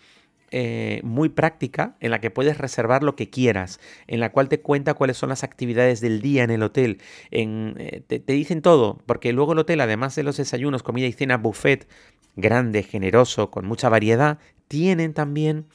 eh, 0.52 1.00
muy 1.06 1.30
práctica 1.30 1.96
en 2.02 2.12
la 2.12 2.20
que 2.20 2.30
puedes 2.30 2.58
reservar 2.58 3.02
lo 3.02 3.16
que 3.16 3.30
quieras, 3.30 3.80
en 4.08 4.20
la 4.20 4.34
cual 4.34 4.50
te 4.50 4.60
cuenta 4.60 4.94
cuáles 4.94 5.16
son 5.16 5.30
las 5.30 5.46
actividades 5.46 6.02
del 6.02 6.22
día 6.22 6.44
en 6.44 6.52
el 6.52 6.62
hotel. 6.62 6.98
Eh, 7.32 8.04
te, 8.06 8.20
dicen 8.20 8.62
todo, 8.62 9.00
porque 9.06 9.32
luego 9.32 9.54
el 9.54 9.60
hotel, 9.60 9.80
además 9.80 10.18
de 10.18 10.24
los 10.24 10.36
desayunos, 10.36 10.84
comida 10.84 11.08
y 11.08 11.14
cena, 11.14 11.38
buffet 11.38 11.88
grande, 12.36 12.84
generoso, 12.84 13.52
con 13.52 13.66
mucha 13.66 13.88
variedad, 13.88 14.38
tienen 14.68 15.14
también... 15.14 15.68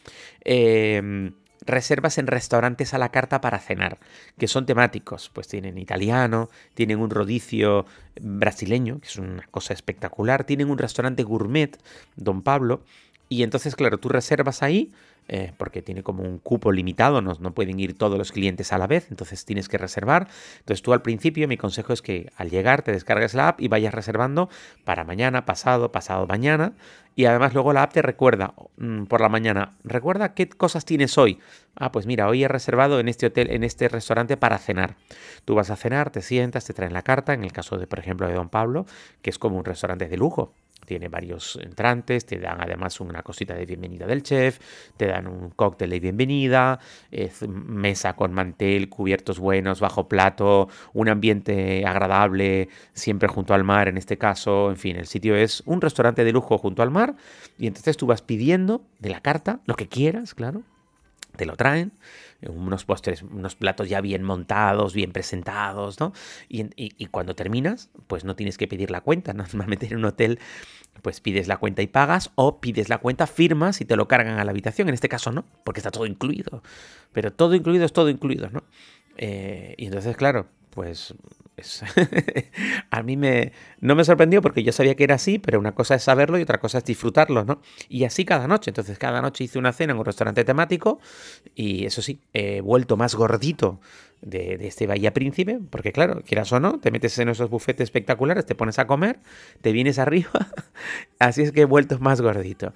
Em, 0.44 1.32
reservas 1.66 2.18
en 2.18 2.26
restaurantes 2.26 2.94
a 2.94 2.98
la 2.98 3.10
carta 3.10 3.40
para 3.40 3.58
cenar, 3.58 3.98
que 4.38 4.48
son 4.48 4.66
temáticos, 4.66 5.30
pues 5.32 5.48
tienen 5.48 5.78
italiano, 5.78 6.50
tienen 6.74 7.00
un 7.00 7.10
rodicio 7.10 7.86
brasileño, 8.20 9.00
que 9.00 9.08
es 9.08 9.16
una 9.16 9.46
cosa 9.50 9.74
espectacular, 9.74 10.44
tienen 10.44 10.70
un 10.70 10.78
restaurante 10.78 11.22
gourmet, 11.22 11.78
Don 12.16 12.42
Pablo, 12.42 12.82
y 13.34 13.42
entonces, 13.42 13.74
claro, 13.74 13.98
tú 13.98 14.08
reservas 14.08 14.62
ahí, 14.62 14.92
eh, 15.26 15.52
porque 15.56 15.80
tiene 15.82 16.02
como 16.02 16.22
un 16.22 16.38
cupo 16.38 16.70
limitado, 16.70 17.22
no, 17.22 17.34
no, 17.40 17.54
pueden 17.54 17.80
ir 17.80 17.96
todos 17.96 18.16
los 18.16 18.30
clientes 18.30 18.72
a 18.72 18.78
la 18.78 18.86
vez, 18.86 19.08
entonces 19.10 19.44
tienes 19.44 19.68
que 19.68 19.76
reservar. 19.76 20.28
Entonces 20.58 20.82
tú 20.82 20.92
al 20.92 21.02
principio 21.02 21.48
mi 21.48 21.56
consejo 21.56 21.92
es 21.92 22.02
que 22.02 22.30
al 22.36 22.50
llegar 22.50 22.82
te 22.82 22.92
descargues 22.92 23.34
la 23.34 23.48
app 23.48 23.60
y 23.60 23.68
vayas 23.68 23.92
reservando 23.92 24.50
para 24.84 25.02
mañana, 25.02 25.46
pasado, 25.46 25.90
pasado 25.90 26.26
mañana. 26.28 26.74
Y 27.16 27.24
además 27.24 27.54
luego 27.54 27.72
la 27.72 27.82
app 27.84 27.92
te 27.92 28.02
recuerda 28.02 28.54
mm, 28.76 29.04
por 29.04 29.20
la 29.20 29.28
mañana, 29.28 29.74
recuerda 29.82 30.34
qué 30.34 30.48
cosas 30.48 30.84
tienes 30.84 31.18
hoy. 31.18 31.40
Ah, 31.74 31.90
pues 31.90 32.06
mira, 32.06 32.28
hoy 32.28 32.44
he 32.44 32.48
reservado 32.48 33.00
en 33.00 33.08
este 33.08 33.26
hotel, 33.26 33.50
en 33.50 33.64
este 33.64 33.88
restaurante 33.88 34.36
para 34.36 34.58
cenar. 34.58 34.96
Tú 35.44 35.54
vas 35.54 35.70
a 35.70 35.76
cenar, 35.76 36.10
te 36.10 36.22
sientas, 36.22 36.66
te 36.66 36.74
traen 36.74 36.92
la 36.92 37.02
carta, 37.02 37.32
en 37.32 37.44
el 37.44 37.52
caso 37.52 37.78
de, 37.78 37.86
por 37.86 37.98
ejemplo, 37.98 38.28
de 38.28 38.34
Don 38.34 38.48
Pablo, 38.48 38.86
que 39.22 39.30
es 39.30 39.38
como 39.38 39.56
un 39.56 39.64
restaurante 39.64 40.08
de 40.08 40.16
lujo 40.16 40.54
tiene 40.84 41.08
varios 41.08 41.56
entrantes, 41.56 42.26
te 42.26 42.38
dan 42.38 42.60
además 42.60 43.00
una 43.00 43.22
cosita 43.22 43.54
de 43.54 43.66
bienvenida 43.66 44.06
del 44.06 44.22
chef, 44.22 44.58
te 44.96 45.06
dan 45.06 45.26
un 45.26 45.50
cóctel 45.50 45.90
de 45.90 46.00
bienvenida, 46.00 46.78
mesa 47.48 48.14
con 48.14 48.32
mantel, 48.32 48.88
cubiertos 48.88 49.38
buenos, 49.38 49.80
bajo 49.80 50.08
plato, 50.08 50.68
un 50.92 51.08
ambiente 51.08 51.84
agradable, 51.86 52.68
siempre 52.92 53.28
junto 53.28 53.54
al 53.54 53.64
mar 53.64 53.88
en 53.88 53.96
este 53.96 54.18
caso, 54.18 54.70
en 54.70 54.76
fin, 54.76 54.96
el 54.96 55.06
sitio 55.06 55.36
es 55.36 55.62
un 55.66 55.80
restaurante 55.80 56.24
de 56.24 56.32
lujo 56.32 56.58
junto 56.58 56.82
al 56.82 56.90
mar 56.90 57.16
y 57.58 57.66
entonces 57.66 57.96
tú 57.96 58.06
vas 58.06 58.22
pidiendo 58.22 58.82
de 58.98 59.10
la 59.10 59.20
carta 59.20 59.60
lo 59.66 59.74
que 59.74 59.88
quieras, 59.88 60.34
claro, 60.34 60.62
te 61.36 61.46
lo 61.46 61.56
traen, 61.56 61.92
unos 62.48 62.84
postres, 62.84 63.22
unos 63.22 63.56
platos 63.56 63.88
ya 63.88 64.00
bien 64.00 64.22
montados, 64.22 64.94
bien 64.94 65.12
presentados, 65.12 66.00
¿no? 66.00 66.12
Y, 66.48 66.66
y, 66.76 67.06
cuando 67.06 67.34
terminas, 67.34 67.90
pues 68.06 68.24
no 68.24 68.36
tienes 68.36 68.58
que 68.58 68.68
pedir 68.68 68.90
la 68.90 69.00
cuenta. 69.00 69.32
Normalmente 69.34 69.86
en 69.86 69.96
un 69.96 70.04
hotel, 70.04 70.38
pues 71.02 71.20
pides 71.20 71.48
la 71.48 71.56
cuenta 71.56 71.82
y 71.82 71.86
pagas, 71.86 72.30
o 72.34 72.60
pides 72.60 72.88
la 72.88 72.98
cuenta, 72.98 73.26
firmas 73.26 73.80
y 73.80 73.84
te 73.84 73.96
lo 73.96 74.08
cargan 74.08 74.38
a 74.38 74.44
la 74.44 74.50
habitación. 74.50 74.88
En 74.88 74.94
este 74.94 75.08
caso 75.08 75.32
no, 75.32 75.44
porque 75.64 75.80
está 75.80 75.90
todo 75.90 76.06
incluido. 76.06 76.62
Pero 77.12 77.32
todo 77.32 77.54
incluido 77.54 77.84
es 77.84 77.92
todo 77.92 78.08
incluido, 78.08 78.50
¿no? 78.50 78.64
Eh, 79.16 79.74
y 79.78 79.86
entonces, 79.86 80.16
claro, 80.16 80.46
pues 80.70 81.14
a 82.90 83.02
mí 83.02 83.16
me, 83.16 83.52
no 83.80 83.94
me 83.94 84.04
sorprendió 84.04 84.42
porque 84.42 84.62
yo 84.62 84.72
sabía 84.72 84.94
que 84.94 85.04
era 85.04 85.14
así, 85.14 85.38
pero 85.38 85.58
una 85.58 85.74
cosa 85.74 85.94
es 85.94 86.02
saberlo 86.02 86.38
y 86.38 86.42
otra 86.42 86.58
cosa 86.58 86.78
es 86.78 86.84
disfrutarlo, 86.84 87.44
¿no? 87.44 87.60
Y 87.88 88.04
así 88.04 88.24
cada 88.24 88.48
noche. 88.48 88.70
Entonces, 88.70 88.98
cada 88.98 89.22
noche 89.22 89.44
hice 89.44 89.58
una 89.58 89.72
cena 89.72 89.92
en 89.92 89.98
un 89.98 90.04
restaurante 90.04 90.44
temático 90.44 91.00
y 91.54 91.86
eso 91.86 92.02
sí, 92.02 92.20
he 92.32 92.60
vuelto 92.60 92.96
más 92.96 93.14
gordito 93.14 93.80
de, 94.24 94.58
este 94.66 94.86
Bahía 94.86 95.12
Príncipe, 95.12 95.60
porque 95.70 95.92
claro, 95.92 96.22
quieras 96.26 96.52
o 96.52 96.60
no, 96.60 96.80
te 96.80 96.90
metes 96.90 97.18
en 97.18 97.28
esos 97.28 97.50
bufetes 97.50 97.84
espectaculares, 97.84 98.46
te 98.46 98.54
pones 98.54 98.78
a 98.78 98.86
comer, 98.86 99.20
te 99.60 99.72
vienes 99.72 99.98
arriba, 99.98 100.30
así 101.18 101.42
es 101.42 101.52
que 101.52 101.62
he 101.62 101.66
vuelto 101.66 101.98
más 101.98 102.20
gordito. 102.20 102.72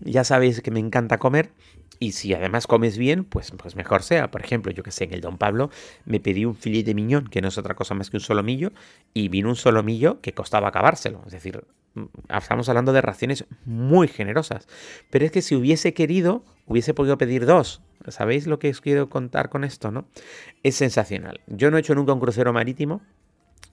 Ya 0.00 0.24
sabéis 0.24 0.60
que 0.60 0.70
me 0.70 0.80
encanta 0.80 1.18
comer 1.18 1.50
y 1.98 2.12
si 2.12 2.32
además 2.34 2.66
comes 2.66 2.96
bien, 2.96 3.24
pues, 3.24 3.52
pues 3.52 3.76
mejor 3.76 4.02
sea. 4.02 4.30
Por 4.30 4.42
ejemplo, 4.42 4.72
yo 4.72 4.82
que 4.82 4.90
sé, 4.90 5.04
en 5.04 5.14
el 5.14 5.20
Don 5.20 5.38
Pablo 5.38 5.70
me 6.04 6.20
pedí 6.20 6.44
un 6.44 6.54
filet 6.54 6.84
de 6.84 6.94
miñón, 6.94 7.28
que 7.28 7.40
no 7.40 7.48
es 7.48 7.58
otra 7.58 7.74
cosa 7.74 7.94
más 7.94 8.10
que 8.10 8.16
un 8.16 8.20
solomillo, 8.20 8.72
y 9.14 9.28
vino 9.28 9.48
un 9.48 9.56
solomillo 9.56 10.20
que 10.20 10.32
costaba 10.32 10.68
acabárselo. 10.68 11.22
Es 11.26 11.32
decir, 11.32 11.64
mm, 11.94 12.04
estamos 12.36 12.68
hablando 12.68 12.92
de 12.92 13.00
raciones 13.00 13.44
muy 13.64 14.08
generosas. 14.08 14.68
Pero 15.10 15.24
es 15.24 15.32
que 15.32 15.42
si 15.42 15.56
hubiese 15.56 15.94
querido, 15.94 16.44
hubiese 16.66 16.94
podido 16.94 17.18
pedir 17.18 17.46
dos. 17.46 17.82
¿Sabéis 18.08 18.46
lo 18.46 18.58
que 18.58 18.70
os 18.70 18.80
quiero 18.80 19.08
contar 19.08 19.48
con 19.48 19.64
esto, 19.64 19.90
no? 19.90 20.06
Es 20.62 20.76
sensacional. 20.76 21.40
Yo 21.48 21.70
no 21.70 21.76
he 21.76 21.80
hecho 21.80 21.94
nunca 21.94 22.12
un 22.12 22.20
crucero 22.20 22.52
marítimo, 22.52 23.02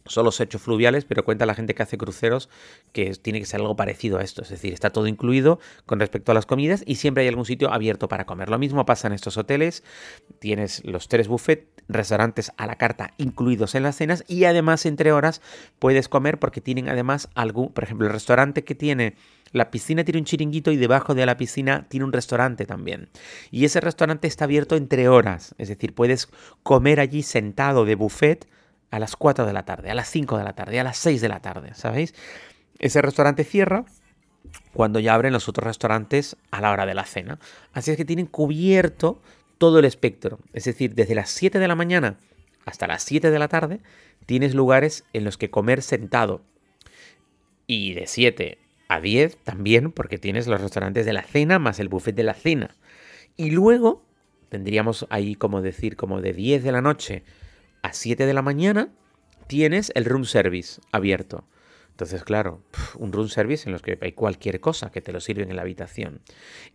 son 0.06 0.26
los 0.26 0.40
hechos 0.40 0.62
fluviales, 0.62 1.06
pero 1.06 1.26
cuenta 1.26 1.46
la 1.46 1.56
gente 1.56 1.74
que 1.74 1.84
hace 1.84 1.98
cruceros 1.98 2.50
que 2.92 3.12
tiene 3.16 3.40
que 3.40 3.46
ser 3.46 3.62
algo 3.62 3.76
parecido 3.76 4.20
a 4.20 4.24
esto, 4.24 4.42
es 4.42 4.50
decir, 4.50 4.74
está 4.74 4.92
todo 4.92 5.08
incluido 5.08 5.60
con 5.86 6.00
respecto 6.00 6.32
a 6.32 6.36
las 6.36 6.46
comidas 6.46 6.84
y 6.86 6.96
siempre 6.96 7.24
hay 7.24 7.30
algún 7.30 7.46
sitio 7.46 7.72
abierto 7.72 8.08
para 8.08 8.26
comer. 8.26 8.50
Lo 8.50 8.60
mismo 8.60 8.86
pasa 8.86 9.08
en 9.08 9.14
estos 9.14 9.38
hoteles, 9.38 9.84
tienes 10.40 10.84
los 10.86 11.08
tres 11.08 11.28
buffets, 11.28 11.68
restaurantes 11.88 12.52
a 12.58 12.66
la 12.66 12.76
carta 12.76 13.14
incluidos 13.18 13.76
en 13.76 13.84
las 13.84 13.96
cenas 13.96 14.24
y 14.28 14.46
además 14.46 14.86
entre 14.86 15.12
horas 15.12 15.42
puedes 15.78 16.10
comer 16.10 16.40
porque 16.40 16.62
tienen 16.62 16.90
además 16.90 17.30
algún, 17.36 17.72
por 17.74 17.84
ejemplo, 17.84 18.08
el 18.08 18.14
restaurante 18.14 18.64
que 18.64 18.74
tiene 18.74 19.16
la 19.52 19.72
piscina 19.72 20.04
tiene 20.04 20.20
un 20.20 20.26
chiringuito 20.26 20.72
y 20.72 20.78
debajo 20.78 21.14
de 21.14 21.26
la 21.26 21.38
piscina 21.38 21.88
tiene 21.88 22.06
un 22.06 22.12
restaurante 22.12 22.66
también. 22.66 23.10
Y 23.52 23.66
ese 23.66 23.80
restaurante 23.80 24.28
está 24.28 24.46
abierto 24.46 24.76
entre 24.76 25.08
horas, 25.08 25.56
es 25.58 25.70
decir, 25.70 25.94
puedes 25.94 26.28
comer 26.64 27.00
allí 27.00 27.24
sentado 27.24 27.86
de 27.86 27.96
buffet 27.96 28.48
a 28.96 29.00
las 29.00 29.18
4 29.18 29.46
de 29.46 29.52
la 29.52 29.66
tarde, 29.66 29.92
a 29.92 29.94
las 29.94 30.10
5 30.10 30.38
de 30.38 30.44
la 30.46 30.54
tarde, 30.54 30.80
a 30.80 30.84
las 30.86 30.98
6 30.98 31.20
de 31.20 31.28
la 31.28 31.42
tarde, 31.42 31.74
¿sabéis? 31.74 32.16
Ese 32.80 33.02
restaurante 33.02 33.44
cierra 33.44 33.84
cuando 34.74 35.00
ya 35.00 35.14
abren 35.14 35.34
los 35.34 35.50
otros 35.50 35.68
restaurantes 35.68 36.38
a 36.50 36.62
la 36.62 36.72
hora 36.72 36.86
de 36.86 36.94
la 36.94 37.04
cena. 37.04 37.38
Así 37.74 37.92
es 37.92 37.98
que 37.98 38.06
tienen 38.06 38.26
cubierto 38.26 39.22
todo 39.58 39.80
el 39.80 39.86
espectro. 39.86 40.40
Es 40.54 40.64
decir, 40.64 40.96
desde 40.96 41.14
las 41.14 41.30
7 41.30 41.60
de 41.60 41.68
la 41.68 41.76
mañana 41.76 42.16
hasta 42.66 42.88
las 42.88 43.04
7 43.04 43.32
de 43.32 43.40
la 43.40 43.50
tarde 43.50 43.82
tienes 44.26 44.56
lugares 44.56 45.04
en 45.12 45.26
los 45.26 45.38
que 45.38 45.50
comer 45.50 45.82
sentado. 45.82 46.42
Y 47.68 47.96
de 47.96 48.08
7 48.08 48.60
a 48.88 49.02
10 49.02 49.38
también, 49.44 49.92
porque 49.92 50.18
tienes 50.18 50.48
los 50.48 50.62
restaurantes 50.62 51.06
de 51.06 51.12
la 51.12 51.24
cena 51.24 51.60
más 51.60 51.82
el 51.82 51.90
buffet 51.90 52.16
de 52.16 52.24
la 52.24 52.34
cena. 52.34 52.78
Y 53.36 53.52
luego 53.52 54.06
tendríamos 54.48 55.06
ahí 55.10 55.36
como 55.36 55.62
decir, 55.62 55.98
como 55.98 56.22
de 56.22 56.32
10 56.32 56.64
de 56.64 56.72
la 56.72 56.82
noche 56.82 57.24
a 57.86 57.94
7 57.94 58.26
de 58.26 58.34
la 58.34 58.42
mañana 58.42 58.90
tienes 59.46 59.92
el 59.94 60.06
room 60.06 60.26
service 60.26 60.82
abierto. 60.92 61.46
Entonces, 61.92 62.24
claro, 62.24 62.64
un 62.98 63.14
room 63.14 63.30
service 63.30 63.70
en 63.70 63.74
los 63.74 63.84
que 63.84 64.00
hay 64.02 64.14
cualquier 64.14 64.60
cosa 64.60 64.92
que 64.92 65.02
te 65.02 65.14
lo 65.14 65.22
sirven 65.22 65.52
en 65.52 65.56
la 65.56 65.62
habitación. 65.62 66.22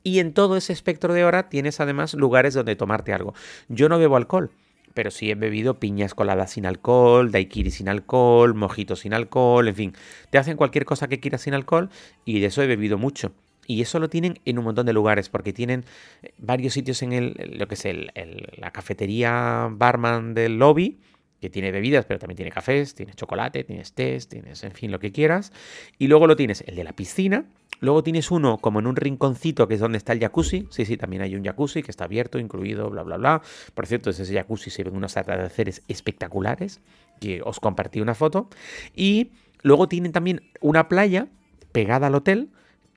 Y 0.05 0.21
en 0.21 0.33
todo 0.33 0.57
ese 0.57 0.73
espectro 0.73 1.13
de 1.13 1.25
hora 1.25 1.49
tienes 1.49 1.81
además 1.81 2.15
lugares 2.15 2.55
donde 2.55 2.77
tomarte 2.77 3.13
algo. 3.13 3.35
Yo 3.69 3.89
no 3.89 3.99
bebo 3.99 4.17
alcohol, 4.17 4.53
pero 4.95 5.11
sí 5.11 5.33
he 5.33 5.35
bebido 5.35 5.81
piñas 5.81 6.15
coladas 6.15 6.53
sin 6.53 6.65
alcohol, 6.65 7.33
daiquiri 7.33 7.73
sin 7.73 7.89
alcohol, 7.89 8.55
mojitos 8.55 9.01
sin 9.01 9.13
alcohol, 9.13 9.67
en 9.67 9.75
fin. 9.75 9.93
Te 10.31 10.39
hacen 10.39 10.57
cualquier 10.57 10.85
cosa 10.85 11.09
que 11.09 11.19
quieras 11.19 11.43
sin 11.43 11.55
alcohol 11.55 11.91
y 12.25 12.39
de 12.39 12.47
eso 12.47 12.63
he 12.63 12.69
bebido 12.69 12.99
mucho. 12.99 13.33
Y 13.71 13.83
eso 13.83 14.01
lo 14.01 14.09
tienen 14.09 14.41
en 14.45 14.59
un 14.59 14.65
montón 14.65 14.85
de 14.85 14.93
lugares, 14.93 15.29
porque 15.29 15.53
tienen 15.53 15.85
eh, 16.23 16.33
varios 16.39 16.73
sitios 16.73 17.03
en 17.03 17.13
el, 17.13 17.57
lo 17.57 17.69
que 17.69 17.75
es 17.75 17.85
el, 17.85 18.11
la 18.57 18.73
cafetería 18.73 19.69
barman 19.71 20.35
del 20.35 20.59
lobby, 20.59 20.99
que 21.41 21.51
tiene 21.51 21.71
bebidas, 21.71 22.05
pero 22.05 22.19
también 22.19 22.35
tiene 22.35 22.51
cafés, 22.51 22.97
tiene 22.97 23.15
chocolate, 23.15 23.63
tienes 23.63 23.93
tés, 23.93 24.27
tienes, 24.27 24.65
en 24.65 24.73
fin, 24.73 24.91
lo 24.91 24.99
que 24.99 25.13
quieras. 25.13 25.53
Y 25.99 26.09
luego 26.09 26.27
lo 26.27 26.35
tienes 26.35 26.65
el 26.67 26.75
de 26.75 26.83
la 26.83 26.95
piscina. 26.95 27.45
Luego 27.79 28.03
tienes 28.03 28.33
uno 28.33 28.59
como 28.59 28.81
en 28.81 28.89
un 28.89 28.97
rinconcito 28.97 29.69
que 29.69 29.75
es 29.75 29.81
donde 29.81 29.99
está 29.99 30.15
el 30.15 30.19
jacuzzi. 30.19 30.67
Sí, 30.71 30.85
sí, 30.85 30.97
también 30.97 31.23
hay 31.23 31.37
un 31.37 31.45
jacuzzi 31.45 31.85
que 31.85 31.93
está 31.93 32.07
abierto, 32.07 32.41
incluido, 32.41 32.91
bla, 32.91 33.05
bla, 33.05 33.19
bla. 33.19 33.41
Por 33.75 33.87
cierto, 33.87 34.11
ese 34.11 34.27
jacuzzi 34.35 34.71
se 34.71 34.83
ven 34.83 34.97
unos 34.97 35.17
atardeceres 35.17 35.85
espectaculares, 35.87 36.81
que 37.21 37.41
os 37.45 37.61
compartí 37.61 38.01
una 38.01 38.17
foto. 38.17 38.49
Y 38.97 39.31
luego 39.63 39.87
tienen 39.87 40.11
también 40.11 40.43
una 40.61 40.89
playa 40.89 41.29
pegada 41.71 42.09
al 42.09 42.17
hotel, 42.17 42.51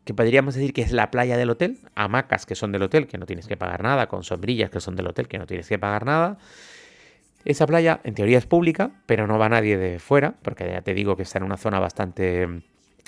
que 0.06 0.14
podríamos 0.14 0.56
decir 0.56 0.74
que 0.74 0.82
es 0.82 0.92
la 0.92 1.12
playa 1.12 1.38
del 1.38 1.50
hotel, 1.50 1.78
hamacas 1.96 2.46
que 2.46 2.56
son 2.56 2.72
del 2.72 2.84
hotel, 2.84 3.08
que 3.08 3.18
no 3.18 3.26
tienes 3.26 3.48
que 3.48 3.58
pagar 3.58 3.84
nada, 3.84 4.08
con 4.08 4.24
sombrillas 4.24 4.70
que 4.70 4.80
son 4.80 4.96
del 4.96 5.08
hotel, 5.08 5.28
que 5.28 5.38
no 5.38 5.46
tienes 5.46 5.68
que 5.68 5.80
pagar 5.80 6.06
nada. 6.06 6.38
Esa 7.46 7.68
playa 7.68 8.00
en 8.04 8.14
teoría 8.14 8.38
es 8.38 8.46
pública, 8.46 8.92
pero 9.06 9.28
no 9.28 9.38
va 9.38 9.50
nadie 9.50 9.78
de 9.78 10.00
fuera, 10.00 10.36
porque 10.42 10.66
ya 10.66 10.82
te 10.82 10.94
digo 10.94 11.16
que 11.16 11.24
está 11.24 11.40
en 11.40 11.46
una 11.46 11.58
zona 11.58 11.80
bastante 11.80 12.64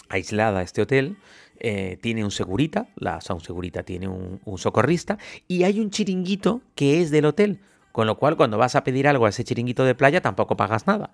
aislada 0.10 0.62
este 0.62 0.82
hotel. 0.82 1.18
Eh, 1.60 1.98
tiene 2.02 2.24
un 2.24 2.32
segurita, 2.32 2.90
la, 2.96 3.18
o 3.18 3.40
segurita 3.40 3.84
tiene 3.84 4.10
un, 4.10 4.58
socorrista 4.58 5.18
y 5.48 5.64
hay 5.64 5.80
un 5.80 5.90
chiringuito 5.90 6.62
que 6.76 7.02
es 7.02 7.12
del 7.12 7.26
hotel. 7.26 7.60
Con 7.94 8.08
lo 8.08 8.18
cual, 8.18 8.36
cuando 8.36 8.58
vas 8.58 8.76
a 8.76 8.84
pedir 8.84 9.08
algo 9.08 9.26
a 9.26 9.30
ese 9.30 9.46
chiringuito 9.46 9.86
de 9.86 9.96
playa, 9.96 10.20
tampoco 10.20 10.58
pagas 10.58 10.86
nada. 10.86 11.12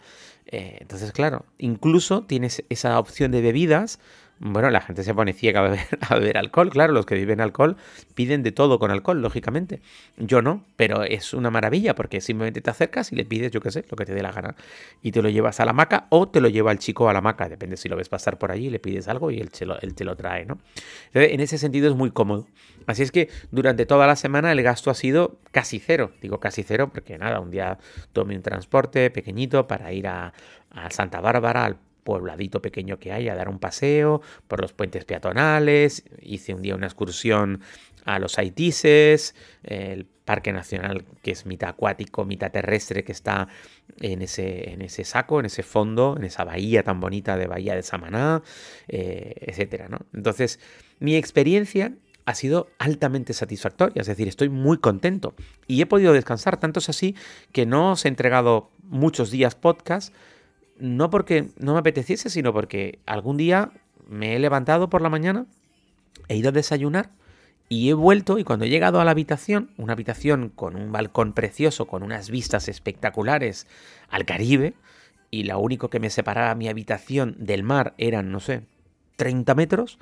Eh, 0.47 0.77
entonces, 0.81 1.11
claro, 1.11 1.45
incluso 1.59 2.23
tienes 2.23 2.63
esa 2.69 2.97
opción 2.97 3.29
de 3.29 3.41
bebidas 3.41 3.99
bueno, 4.43 4.71
la 4.71 4.81
gente 4.81 5.03
se 5.03 5.13
pone 5.13 5.33
ciega 5.33 5.59
a 6.09 6.15
beber, 6.15 6.37
alcohol, 6.37 6.71
claro, 6.71 6.93
los 6.93 7.05
que 7.05 7.13
viven 7.13 7.41
alcohol 7.41 7.77
piden 8.15 8.41
de 8.41 8.51
todo 8.51 8.79
con 8.79 8.89
alcohol, 8.89 9.21
lógicamente. 9.21 9.81
Yo 10.17 10.41
no, 10.41 10.65
pero 10.77 11.03
es 11.03 11.35
una 11.35 11.51
maravilla 11.51 11.93
porque 11.93 12.21
simplemente 12.21 12.59
te 12.59 12.71
acercas 12.71 13.11
y 13.11 13.15
le 13.15 13.23
pides, 13.23 13.51
yo 13.51 13.61
qué 13.61 13.69
sé, 13.69 13.85
lo 13.91 13.95
que 13.95 14.05
te 14.05 14.15
dé 14.15 14.23
la 14.23 14.31
gana. 14.31 14.55
Y 15.03 15.11
te 15.11 15.21
lo 15.21 15.29
llevas 15.29 15.59
a 15.59 15.65
la 15.65 15.73
maca 15.73 16.07
o 16.09 16.27
te 16.27 16.41
lo 16.41 16.49
lleva 16.49 16.71
el 16.71 16.79
chico 16.79 17.07
a 17.07 17.13
la 17.13 17.21
maca, 17.21 17.49
depende 17.49 17.77
si 17.77 17.87
lo 17.87 17.95
ves 17.95 18.09
pasar 18.09 18.39
por 18.39 18.51
allí, 18.51 18.71
le 18.71 18.79
pides 18.79 19.07
algo 19.07 19.29
y 19.29 19.39
él 19.39 19.51
te 19.51 19.67
lo, 19.67 19.77
te 19.77 20.03
lo 20.03 20.15
trae, 20.15 20.45
¿no? 20.45 20.57
Entonces, 21.07 21.33
en 21.33 21.39
ese 21.39 21.59
sentido 21.59 21.87
es 21.87 21.95
muy 21.95 22.09
cómodo. 22.09 22.47
Así 22.87 23.03
es 23.03 23.11
que 23.11 23.29
durante 23.51 23.85
toda 23.85 24.07
la 24.07 24.15
semana 24.15 24.51
el 24.51 24.63
gasto 24.63 24.89
ha 24.89 24.95
sido 24.95 25.37
casi 25.51 25.79
cero. 25.79 26.13
Digo 26.19 26.39
casi 26.39 26.63
cero 26.63 26.89
porque 26.91 27.19
nada, 27.19 27.39
un 27.39 27.51
día 27.51 27.77
tomé 28.11 28.35
un 28.35 28.41
transporte 28.41 29.11
pequeñito 29.11 29.67
para 29.67 29.93
ir 29.93 30.07
a, 30.07 30.33
a 30.71 30.89
Santa 30.89 31.21
Bárbara, 31.21 31.65
al 31.65 31.77
puebladito 32.03 32.61
pequeño 32.61 32.99
que 32.99 33.11
hay 33.11 33.29
a 33.29 33.35
dar 33.35 33.49
un 33.49 33.59
paseo 33.59 34.21
por 34.47 34.61
los 34.61 34.73
puentes 34.73 35.05
peatonales. 35.05 36.03
Hice 36.21 36.53
un 36.53 36.61
día 36.61 36.75
una 36.75 36.87
excursión 36.87 37.61
a 38.05 38.19
los 38.19 38.37
Haitises, 38.37 39.35
el 39.63 40.05
Parque 40.25 40.51
Nacional 40.53 41.05
que 41.21 41.31
es 41.31 41.45
mitad 41.45 41.69
acuático, 41.69 42.25
mitad 42.25 42.51
terrestre, 42.51 43.03
que 43.03 43.11
está 43.11 43.47
en 43.99 44.21
ese, 44.21 44.71
en 44.71 44.81
ese 44.81 45.03
saco, 45.03 45.39
en 45.39 45.45
ese 45.45 45.63
fondo, 45.63 46.15
en 46.17 46.23
esa 46.23 46.43
bahía 46.43 46.83
tan 46.83 46.99
bonita 46.99 47.37
de 47.37 47.47
Bahía 47.47 47.75
de 47.75 47.83
Samaná, 47.83 48.41
eh, 48.87 49.33
etcétera, 49.41 49.87
¿no? 49.89 49.99
Entonces, 50.13 50.59
mi 50.99 51.15
experiencia 51.15 51.93
ha 52.25 52.35
sido 52.35 52.69
altamente 52.77 53.33
satisfactoria, 53.33 54.01
es 54.01 54.07
decir, 54.07 54.27
estoy 54.27 54.49
muy 54.49 54.77
contento 54.77 55.33
y 55.67 55.81
he 55.81 55.85
podido 55.85 56.13
descansar, 56.13 56.57
tanto 56.57 56.79
es 56.79 56.89
así 56.89 57.15
que 57.51 57.65
no 57.65 57.93
os 57.93 58.05
he 58.05 58.07
entregado 58.07 58.69
muchos 58.83 59.31
días 59.31 59.55
podcast, 59.55 60.13
no 60.81 61.09
porque 61.09 61.49
no 61.57 61.73
me 61.73 61.79
apeteciese, 61.79 62.29
sino 62.29 62.51
porque 62.51 62.99
algún 63.05 63.37
día 63.37 63.71
me 64.07 64.35
he 64.35 64.39
levantado 64.39 64.89
por 64.89 65.01
la 65.01 65.09
mañana, 65.09 65.45
he 66.27 66.35
ido 66.35 66.49
a 66.49 66.51
desayunar 66.51 67.11
y 67.69 67.89
he 67.89 67.93
vuelto 67.93 68.37
y 68.37 68.43
cuando 68.43 68.65
he 68.65 68.69
llegado 68.69 68.99
a 68.99 69.05
la 69.05 69.11
habitación, 69.11 69.71
una 69.77 69.93
habitación 69.93 70.49
con 70.49 70.75
un 70.75 70.91
balcón 70.91 71.33
precioso, 71.33 71.87
con 71.87 72.03
unas 72.03 72.29
vistas 72.29 72.67
espectaculares 72.67 73.67
al 74.09 74.25
Caribe, 74.25 74.73
y 75.29 75.43
lo 75.43 75.57
único 75.59 75.89
que 75.89 76.01
me 76.01 76.09
separaba 76.09 76.53
mi 76.55 76.67
habitación 76.67 77.37
del 77.39 77.63
mar 77.63 77.93
eran, 77.97 78.31
no 78.31 78.41
sé, 78.41 78.63
30 79.15 79.55
metros, 79.55 79.99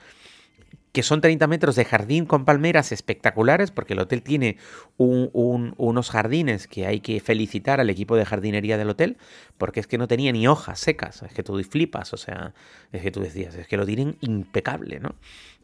que 0.91 1.03
son 1.03 1.21
30 1.21 1.47
metros 1.47 1.75
de 1.75 1.85
jardín 1.85 2.25
con 2.25 2.45
palmeras 2.45 2.91
espectaculares, 2.91 3.71
porque 3.71 3.93
el 3.93 3.99
hotel 3.99 4.23
tiene 4.23 4.57
unos 4.97 6.09
jardines 6.09 6.67
que 6.67 6.87
hay 6.87 6.99
que 6.99 7.19
felicitar 7.19 7.79
al 7.79 7.89
equipo 7.89 8.15
de 8.15 8.25
jardinería 8.25 8.77
del 8.77 8.89
hotel, 8.89 9.17
porque 9.57 9.79
es 9.79 9.87
que 9.87 9.97
no 9.97 10.07
tenía 10.07 10.31
ni 10.31 10.47
hojas 10.47 10.79
secas, 10.79 11.23
es 11.23 11.33
que 11.33 11.43
tú 11.43 11.61
flipas, 11.63 12.13
o 12.13 12.17
sea, 12.17 12.53
es 12.91 13.01
que 13.01 13.11
tú 13.11 13.21
decías, 13.21 13.55
es 13.55 13.67
que 13.67 13.77
lo 13.77 13.85
tienen 13.85 14.17
impecable, 14.21 14.99
¿no? 14.99 15.15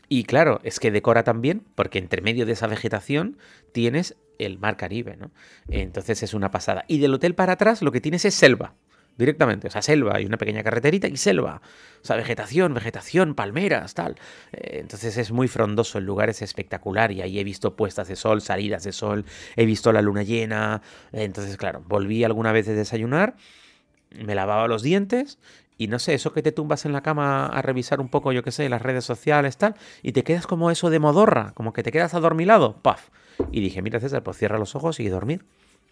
Y 0.08 0.26
claro, 0.26 0.60
es 0.64 0.80
que 0.80 0.92
decora 0.92 1.24
también, 1.24 1.64
porque 1.74 1.98
entre 1.98 2.22
medio 2.22 2.46
de 2.46 2.52
esa 2.54 2.68
vegetación 2.68 3.38
tienes 3.72 4.16
el 4.38 4.60
mar 4.60 4.78
Caribe, 4.78 5.18
¿no? 5.18 5.32
Entonces 5.70 6.22
es 6.22 6.36
una 6.36 6.52
pasada. 6.52 6.86
Y 6.88 7.00
del 7.00 7.14
hotel 7.14 7.34
para 7.34 7.54
atrás 7.54 7.82
lo 7.82 7.92
que 7.92 8.02
tienes 8.02 8.26
es 8.26 8.36
selva 8.36 8.76
directamente. 9.18 9.68
O 9.68 9.72
sea, 9.72 9.82
selva 9.82 10.20
y 10.22 10.26
una 10.26 10.38
pequeña 10.38 10.64
carreterita 10.64 11.08
y 11.08 11.18
selva. 11.18 11.62
O 12.02 12.06
sea, 12.06 12.16
vegetación, 12.16 12.74
vegetación, 12.74 13.36
palmeras, 13.36 13.94
tal. 13.94 14.16
Eh, 14.52 14.80
entonces 14.82 15.18
es 15.18 15.32
muy 15.32 15.48
frondoso, 15.48 15.98
el 15.98 16.06
lugar 16.06 16.30
es 16.30 16.42
espectacular 16.42 17.12
y 17.12 17.22
ahí 17.22 17.40
he 17.40 17.44
visto 17.44 17.76
puestas 17.76 18.08
de 18.08 18.16
sol, 18.16 18.42
salidas 18.42 18.84
de 18.84 18.92
sol, 18.92 19.26
he 19.56 19.66
visto 19.66 19.92
la 19.92 20.02
luna 20.02 20.24
llena. 20.24 20.82
Entonces, 21.12 21.58
claro, 21.58 21.84
volví 21.88 22.24
alguna 22.24 22.52
vez 22.52 22.66
de 22.66 22.76
desayunar, 22.76 23.36
me 24.12 24.36
lavaba 24.36 24.68
los 24.68 24.84
dientes 24.84 25.40
y 25.78 25.88
no 25.88 26.00
sé, 26.00 26.14
eso 26.14 26.32
que 26.32 26.42
te 26.42 26.52
tumbas 26.52 26.86
en 26.86 26.94
la 26.94 27.02
cama 27.02 27.48
a 27.48 27.62
revisar 27.62 28.00
un 28.00 28.08
poco, 28.08 28.32
yo 28.32 28.44
qué 28.44 28.52
sé, 28.52 28.70
las 28.70 28.82
redes 28.82 29.04
sociales, 29.04 29.58
tal, 29.58 29.76
y 30.02 30.14
te 30.14 30.24
quedas 30.24 30.48
como 30.48 30.72
eso 30.72 30.90
de 30.90 31.00
modorra, 31.00 31.52
como 31.54 31.74
que 31.74 31.84
te 31.84 31.92
quedas 31.92 32.14
adormilado, 32.14 32.78
¡paf! 32.82 33.10
Y 33.52 33.60
dije, 33.60 33.82
mira 33.82 34.00
César, 34.00 34.24
pues 34.24 34.38
cierra 34.38 34.58
los 34.58 34.76
ojos 34.76 35.00
y 35.02 35.10
dormir. 35.10 35.44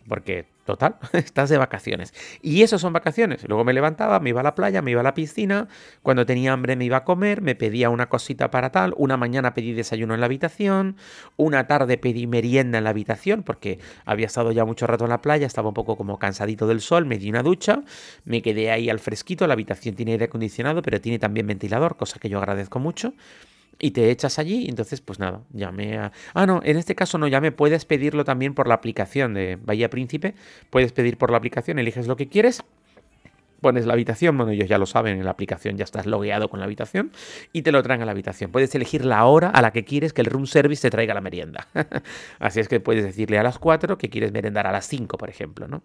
Porque, 0.07 0.45
total, 0.65 0.97
estás 1.13 1.49
de 1.49 1.57
vacaciones. 1.57 2.13
Y 2.41 2.61
eso 2.61 2.77
son 2.77 2.93
vacaciones. 2.93 3.47
Luego 3.47 3.63
me 3.63 3.73
levantaba, 3.73 4.19
me 4.19 4.29
iba 4.29 4.41
a 4.41 4.43
la 4.43 4.55
playa, 4.55 4.81
me 4.81 4.91
iba 4.91 5.01
a 5.01 5.03
la 5.03 5.13
piscina. 5.13 5.67
Cuando 6.01 6.25
tenía 6.25 6.53
hambre 6.53 6.75
me 6.75 6.85
iba 6.85 6.97
a 6.97 7.03
comer, 7.03 7.41
me 7.41 7.55
pedía 7.55 7.89
una 7.89 8.09
cosita 8.09 8.51
para 8.51 8.71
tal. 8.71 8.93
Una 8.97 9.17
mañana 9.17 9.53
pedí 9.53 9.73
desayuno 9.73 10.13
en 10.13 10.19
la 10.19 10.25
habitación. 10.25 10.97
Una 11.37 11.67
tarde 11.67 11.97
pedí 11.97 12.27
merienda 12.27 12.77
en 12.77 12.83
la 12.83 12.89
habitación 12.89 13.43
porque 13.43 13.79
había 14.05 14.25
estado 14.25 14.51
ya 14.51 14.65
mucho 14.65 14.87
rato 14.87 15.05
en 15.05 15.09
la 15.09 15.21
playa, 15.21 15.47
estaba 15.47 15.69
un 15.69 15.73
poco 15.73 15.95
como 15.95 16.19
cansadito 16.19 16.67
del 16.67 16.81
sol. 16.81 17.05
Me 17.05 17.17
di 17.17 17.29
una 17.29 17.43
ducha, 17.43 17.81
me 18.25 18.41
quedé 18.41 18.71
ahí 18.71 18.89
al 18.89 18.99
fresquito. 18.99 19.47
La 19.47 19.53
habitación 19.53 19.95
tiene 19.95 20.13
aire 20.13 20.25
acondicionado, 20.25 20.81
pero 20.81 20.99
tiene 20.99 21.19
también 21.19 21.47
ventilador, 21.47 21.95
cosa 21.95 22.19
que 22.19 22.29
yo 22.29 22.37
agradezco 22.39 22.79
mucho 22.79 23.13
y 23.79 23.91
te 23.91 24.11
echas 24.11 24.39
allí 24.39 24.67
entonces 24.67 25.01
pues 25.01 25.19
nada, 25.19 25.41
llame 25.51 25.97
a... 25.97 26.11
Ah, 26.33 26.45
no, 26.45 26.61
en 26.63 26.77
este 26.77 26.95
caso 26.95 27.17
no 27.17 27.27
llame, 27.27 27.51
puedes 27.51 27.85
pedirlo 27.85 28.23
también 28.23 28.53
por 28.53 28.67
la 28.67 28.75
aplicación 28.75 29.33
de 29.33 29.57
Bahía 29.61 29.89
Príncipe, 29.89 30.35
puedes 30.69 30.91
pedir 30.91 31.17
por 31.17 31.31
la 31.31 31.37
aplicación, 31.37 31.79
eliges 31.79 32.07
lo 32.07 32.15
que 32.15 32.29
quieres, 32.29 32.63
pones 33.63 33.87
la 33.87 33.93
habitación, 33.93 34.37
bueno, 34.37 34.51
ellos 34.51 34.69
ya 34.69 34.77
lo 34.77 34.85
saben, 34.85 35.17
en 35.17 35.25
la 35.25 35.31
aplicación 35.31 35.77
ya 35.77 35.85
estás 35.85 36.05
logueado 36.05 36.49
con 36.49 36.59
la 36.59 36.65
habitación 36.65 37.11
y 37.51 37.63
te 37.63 37.71
lo 37.71 37.81
traen 37.81 38.03
a 38.03 38.05
la 38.05 38.11
habitación. 38.11 38.51
Puedes 38.51 38.75
elegir 38.75 39.05
la 39.05 39.25
hora 39.25 39.49
a 39.49 39.61
la 39.63 39.71
que 39.71 39.83
quieres 39.83 40.13
que 40.13 40.21
el 40.21 40.27
room 40.27 40.45
service 40.45 40.83
te 40.83 40.91
traiga 40.91 41.15
la 41.15 41.21
merienda. 41.21 41.67
Así 42.39 42.59
es 42.59 42.67
que 42.67 42.79
puedes 42.79 43.03
decirle 43.03 43.39
a 43.39 43.43
las 43.43 43.57
4 43.57 43.97
que 43.97 44.09
quieres 44.09 44.31
merendar 44.31 44.67
a 44.67 44.71
las 44.71 44.87
5, 44.87 45.17
por 45.17 45.29
ejemplo, 45.29 45.67
¿no? 45.67 45.81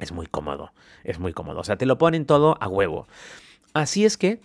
Es 0.00 0.12
muy 0.12 0.26
cómodo, 0.26 0.72
es 1.04 1.20
muy 1.20 1.32
cómodo. 1.32 1.60
O 1.60 1.64
sea, 1.64 1.76
te 1.76 1.86
lo 1.86 1.96
ponen 1.96 2.26
todo 2.26 2.56
a 2.60 2.68
huevo. 2.68 3.06
Así 3.72 4.04
es 4.04 4.18
que 4.18 4.40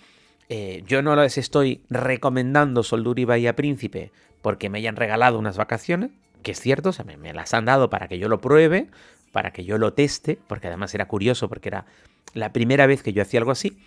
eh, 0.50 0.84
yo 0.88 1.04
no 1.04 1.16
les 1.16 1.38
estoy 1.38 1.84
recomendando 1.90 2.82
Solduri 2.82 3.24
Bahía 3.24 3.56
Príncipe 3.56 4.12
porque 4.42 4.70
me 4.70 4.80
hayan 4.80 4.96
regalado 4.96 5.38
unas 5.38 5.58
vacaciones, 5.58 6.10
que 6.42 6.52
es 6.52 6.60
cierto, 6.60 6.90
o 6.90 6.92
sea, 6.92 7.06
me, 7.06 7.34
las 7.34 7.54
han 7.54 7.66
dado 7.66 7.90
para 7.90 8.08
que 8.08 8.18
yo 8.18 8.30
lo 8.30 8.42
pruebe, 8.42 8.88
para 9.32 9.52
que 9.52 9.64
yo 9.64 9.78
lo 9.78 9.94
teste, 9.94 10.40
porque 10.48 10.68
además 10.68 10.96
era 10.96 11.08
curioso, 11.08 11.50
porque 11.50 11.70
era 11.70 11.86
la 12.34 12.52
primera 12.52 12.88
vez 12.88 13.04
que 13.04 13.14
yo 13.14 13.22
hacía 13.22 13.40
algo 13.40 13.52
así, 13.52 13.78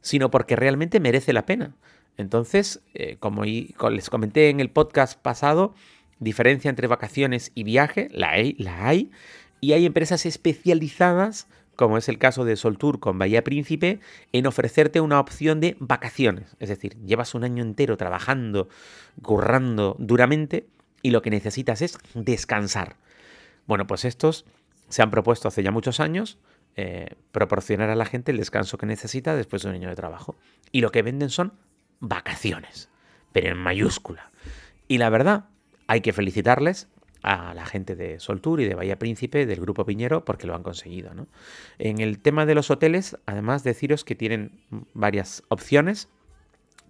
sino 0.00 0.30
porque 0.30 0.54
realmente 0.54 1.00
merece 1.00 1.32
la 1.32 1.44
pena. 1.44 1.74
Entonces, 2.16 2.80
eh, 2.94 3.16
como 3.18 3.44
les 3.44 4.08
comenté 4.08 4.48
en 4.48 4.60
el 4.60 4.70
podcast 4.70 5.20
pasado, 5.20 5.74
diferencia 6.20 6.68
entre 6.68 6.86
vacaciones 6.86 7.50
y 7.54 7.64
viaje, 7.64 8.08
la 8.12 8.30
hay, 8.30 8.54
la 8.58 8.86
hay, 8.86 9.10
y 9.60 9.72
hay 9.72 9.86
empresas 9.86 10.24
especializadas 10.24 11.48
como 11.76 11.98
es 11.98 12.08
el 12.08 12.18
caso 12.18 12.44
de 12.44 12.56
Soltour 12.56 12.98
con 12.98 13.18
Bahía 13.18 13.44
Príncipe, 13.44 14.00
en 14.32 14.46
ofrecerte 14.46 15.00
una 15.00 15.20
opción 15.20 15.60
de 15.60 15.76
vacaciones. 15.78 16.56
Es 16.58 16.68
decir, 16.68 16.96
llevas 17.04 17.34
un 17.34 17.44
año 17.44 17.62
entero 17.62 17.96
trabajando, 17.96 18.68
currando 19.22 19.96
duramente 19.98 20.66
y 21.02 21.10
lo 21.10 21.22
que 21.22 21.30
necesitas 21.30 21.82
es 21.82 21.98
descansar. 22.14 22.96
Bueno, 23.66 23.86
pues 23.86 24.04
estos 24.04 24.46
se 24.88 25.02
han 25.02 25.10
propuesto 25.10 25.48
hace 25.48 25.62
ya 25.62 25.70
muchos 25.70 26.00
años 26.00 26.38
eh, 26.76 27.14
proporcionar 27.32 27.90
a 27.90 27.96
la 27.96 28.04
gente 28.04 28.32
el 28.32 28.38
descanso 28.38 28.78
que 28.78 28.86
necesita 28.86 29.36
después 29.36 29.62
de 29.62 29.68
un 29.68 29.74
año 29.76 29.88
de 29.88 29.96
trabajo. 29.96 30.36
Y 30.72 30.80
lo 30.80 30.90
que 30.90 31.02
venden 31.02 31.30
son 31.30 31.52
vacaciones, 32.00 32.88
pero 33.32 33.48
en 33.48 33.58
mayúscula. 33.58 34.30
Y 34.88 34.98
la 34.98 35.10
verdad, 35.10 35.46
hay 35.86 36.00
que 36.00 36.12
felicitarles 36.12 36.88
a 37.26 37.54
la 37.54 37.66
gente 37.66 37.96
de 37.96 38.20
Soltur 38.20 38.60
y 38.60 38.66
de 38.66 38.76
Bahía 38.76 39.00
Príncipe, 39.00 39.46
del 39.46 39.60
Grupo 39.60 39.84
Piñero, 39.84 40.24
porque 40.24 40.46
lo 40.46 40.54
han 40.54 40.62
conseguido. 40.62 41.10
En 41.78 41.98
el 41.98 42.20
tema 42.20 42.46
de 42.46 42.54
los 42.54 42.70
hoteles, 42.70 43.18
además 43.26 43.64
deciros 43.64 44.04
que 44.04 44.14
tienen 44.14 44.60
varias 44.94 45.42
opciones. 45.48 46.08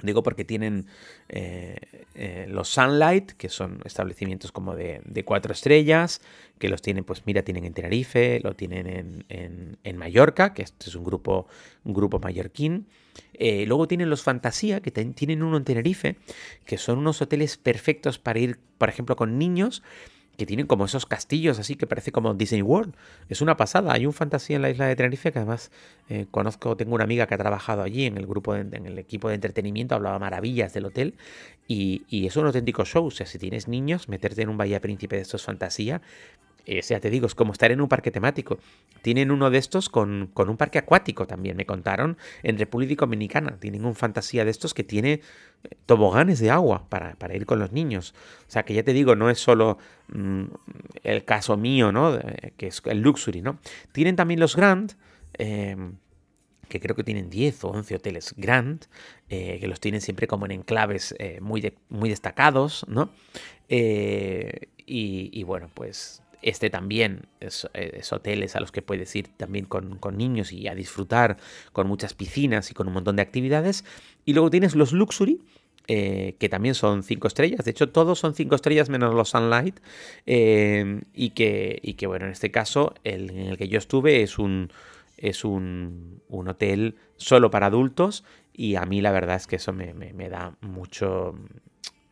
Digo 0.03 0.23
porque 0.23 0.45
tienen 0.45 0.89
eh, 1.31 1.79
eh, 2.15 2.45
los 2.51 2.69
Sunlight, 2.69 3.33
que 3.33 3.49
son 3.49 3.81
establecimientos 3.87 4.53
como 4.53 4.77
de, 4.77 5.01
cuatro 5.25 5.55
estrellas, 5.55 6.21
que 6.59 6.69
los 6.69 6.83
tienen, 6.83 7.05
pues 7.05 7.23
mira, 7.25 7.41
tienen 7.41 7.65
en 7.65 7.73
Tenerife, 7.73 8.41
lo 8.41 8.53
tienen 8.55 9.25
en, 9.31 9.97
Mallorca, 9.97 10.53
que 10.53 10.61
este 10.61 10.91
es 10.91 10.95
un 10.97 11.05
grupo, 11.05 11.47
grupo 11.83 12.19
mallorquín. 12.19 12.89
Eh, 13.33 13.65
luego 13.67 13.89
tienen 13.89 14.11
los 14.11 14.23
Fantasía, 14.23 14.81
que 14.81 14.91
tienen 14.91 15.43
uno 15.43 15.57
en 15.57 15.65
Tenerife, 15.65 16.17
que 16.67 16.77
son 16.77 16.99
unos 16.99 17.23
hoteles 17.23 17.57
perfectos 17.57 18.19
para 18.19 18.39
ir, 18.39 18.59
por 18.77 18.91
ejemplo, 18.91 19.17
con 19.17 19.39
niños 19.39 19.83
que 20.37 20.47
tienen 20.47 20.67
como 20.67 20.85
esos 20.85 21.07
castillos 21.07 21.59
así 21.59 21.77
que 21.77 21.87
parece 21.87 22.13
como 22.13 22.35
Disney 22.35 22.63
World. 22.63 22.95
Es 23.29 23.41
una 23.41 23.57
pasada. 23.57 23.93
Hay 23.93 24.07
un 24.07 24.13
fantasía 24.13 24.57
en 24.57 24.63
la 24.63 24.71
isla 24.71 24.87
de 24.87 24.97
Tenerife 24.97 25.33
que 25.33 25.39
además 25.39 25.71
eh, 26.09 26.27
conozco, 26.31 26.77
tengo 26.77 26.95
una 26.95 27.05
amiga 27.05 27.27
que 27.27 27.35
ha 27.35 27.39
trabajado 27.39 27.83
allí 27.83 28.05
en 28.05 28.17
el 28.17 28.27
grupo, 28.27 28.55
en 28.55 28.75
el 28.75 28.99
equipo 28.99 29.29
de 29.29 29.35
entretenimiento, 29.35 29.95
hablaba 29.95 30.19
maravillas 30.19 30.73
del 30.73 30.87
hotel 30.87 31.15
y, 31.69 32.27
es 32.27 32.37
un 32.37 32.47
auténtico 32.47 32.85
show. 32.85 33.07
O 33.07 33.11
sea, 33.11 33.27
si 33.27 33.39
tienes 33.39 33.69
niños, 33.69 34.09
meterte 34.09 34.43
en 34.43 34.49
un 34.49 34.57
Bahía 34.57 34.81
Príncipe 34.81 35.17
de 35.17 35.23
estos 35.23 35.45
fantasía 35.45 36.03
ya 36.67 37.01
te 37.01 37.11
digo, 37.11 37.27
es 37.27 37.35
como 37.35 37.53
estar 37.53 37.71
en 37.71 37.81
un 37.81 37.89
parque 37.89 38.11
temático. 38.11 38.59
Tienen 39.03 39.31
uno 39.31 39.51
de 39.51 39.59
estos 39.59 39.89
con, 39.89 40.33
un 40.35 40.57
parque 40.57 40.79
acuático 40.79 41.27
también, 41.27 41.57
me 41.57 41.67
contaron, 41.67 42.19
en 42.43 42.59
República 42.59 43.07
Dominicana. 43.07 43.59
Tienen 43.59 43.85
un 43.85 43.95
fantasía 43.95 44.45
de 44.45 44.51
estos 44.51 44.75
que 44.75 44.85
tiene 44.85 45.13
eh, 45.13 45.21
toboganes 45.87 46.41
de 46.41 46.51
agua 46.51 46.89
para, 46.89 47.17
ir 47.35 47.47
con 47.47 47.59
los 47.59 47.73
niños. 47.73 48.15
O 48.49 48.51
sea, 48.51 48.65
que 48.65 48.75
ya 48.75 48.83
te 48.83 48.93
digo, 48.93 49.15
no 49.15 49.31
es 49.31 49.39
solo 49.39 49.79
mm, 50.09 50.45
el 51.05 51.25
caso 51.25 51.57
mío, 51.57 51.93
¿no? 51.93 52.19
que 52.57 52.69
es 52.69 52.83
el 52.87 53.01
luxury, 53.01 53.43
¿no? 53.43 53.59
Tienen 53.93 54.17
también 54.17 54.41
los 54.41 54.57
Grand. 54.57 54.95
Em, 55.35 55.97
que 56.69 56.81
creo 56.81 56.97
que 56.97 57.05
tienen 57.05 57.31
10 57.31 57.65
o 57.65 57.69
11 57.69 57.95
hoteles 57.95 58.35
Grand, 58.37 58.87
eh, 59.29 59.59
que 59.61 59.69
los 59.69 59.81
tienen 59.81 60.01
siempre 60.01 60.27
como 60.27 60.47
en 60.47 60.53
enclaves 60.53 61.15
eh, 61.19 61.39
muy, 61.41 61.73
muy 61.89 62.09
destacados, 62.09 62.85
¿no? 62.89 63.11
y, 64.89 65.43
bueno, 65.43 65.71
pues 65.75 66.23
este 66.43 66.71
también 66.71 67.27
es, 67.41 67.67
hoteles 68.13 68.57
a 68.57 68.61
los 68.61 68.73
que 68.73 68.83
puedes 68.83 69.15
ir 69.17 69.29
también 69.37 69.65
con, 69.65 69.99
niños 70.17 70.53
y 70.53 70.69
a 70.69 70.75
disfrutar 70.75 71.37
con 71.73 71.87
muchas 71.87 72.15
piscinas 72.15 72.71
y 72.71 72.75
con 72.75 72.89
un 72.89 72.95
montón 72.95 73.17
de 73.17 73.23
actividades. 73.23 73.85
Y 74.25 74.33
luego 74.33 74.51
tienes 74.51 74.75
los 74.75 74.93
Luxury, 74.93 75.41
eh, 75.89 76.37
que 76.39 76.49
también 76.49 76.75
son 76.75 77.03
cinco 77.03 77.29
estrellas. 77.29 77.65
De 77.65 77.71
hecho, 77.71 77.91
todos 77.91 78.19
son 78.19 78.35
cinco 78.35 78.55
estrellas 78.55 78.89
menos 78.89 79.15
los 79.15 79.31
Sunlight. 79.31 79.81
Eh, 80.27 81.01
y, 81.15 81.31
que, 81.31 81.79
y 81.83 81.95
que, 81.95 82.07
bueno, 82.07 82.27
en 82.27 82.33
este 82.33 82.51
caso, 82.51 82.95
el 83.05 83.31
en 83.31 83.49
el 83.49 83.57
que 83.57 83.69
yo 83.69 83.79
estuve 83.79 84.23
es 84.23 84.39
un, 84.39 84.71
es 85.17 85.45
un, 85.45 86.23
un, 86.29 86.49
hotel 86.49 86.97
solo 87.17 87.51
para 87.51 87.67
adultos. 87.67 88.25
Y 88.53 88.77
a 88.77 88.85
mí 88.85 89.01
la 89.01 89.13
verdad 89.13 89.37
es 89.37 89.47
que 89.47 89.57
eso 89.57 89.73
me, 89.73 89.95
me 89.95 90.29
da 90.29 90.57
mucho, 90.61 91.39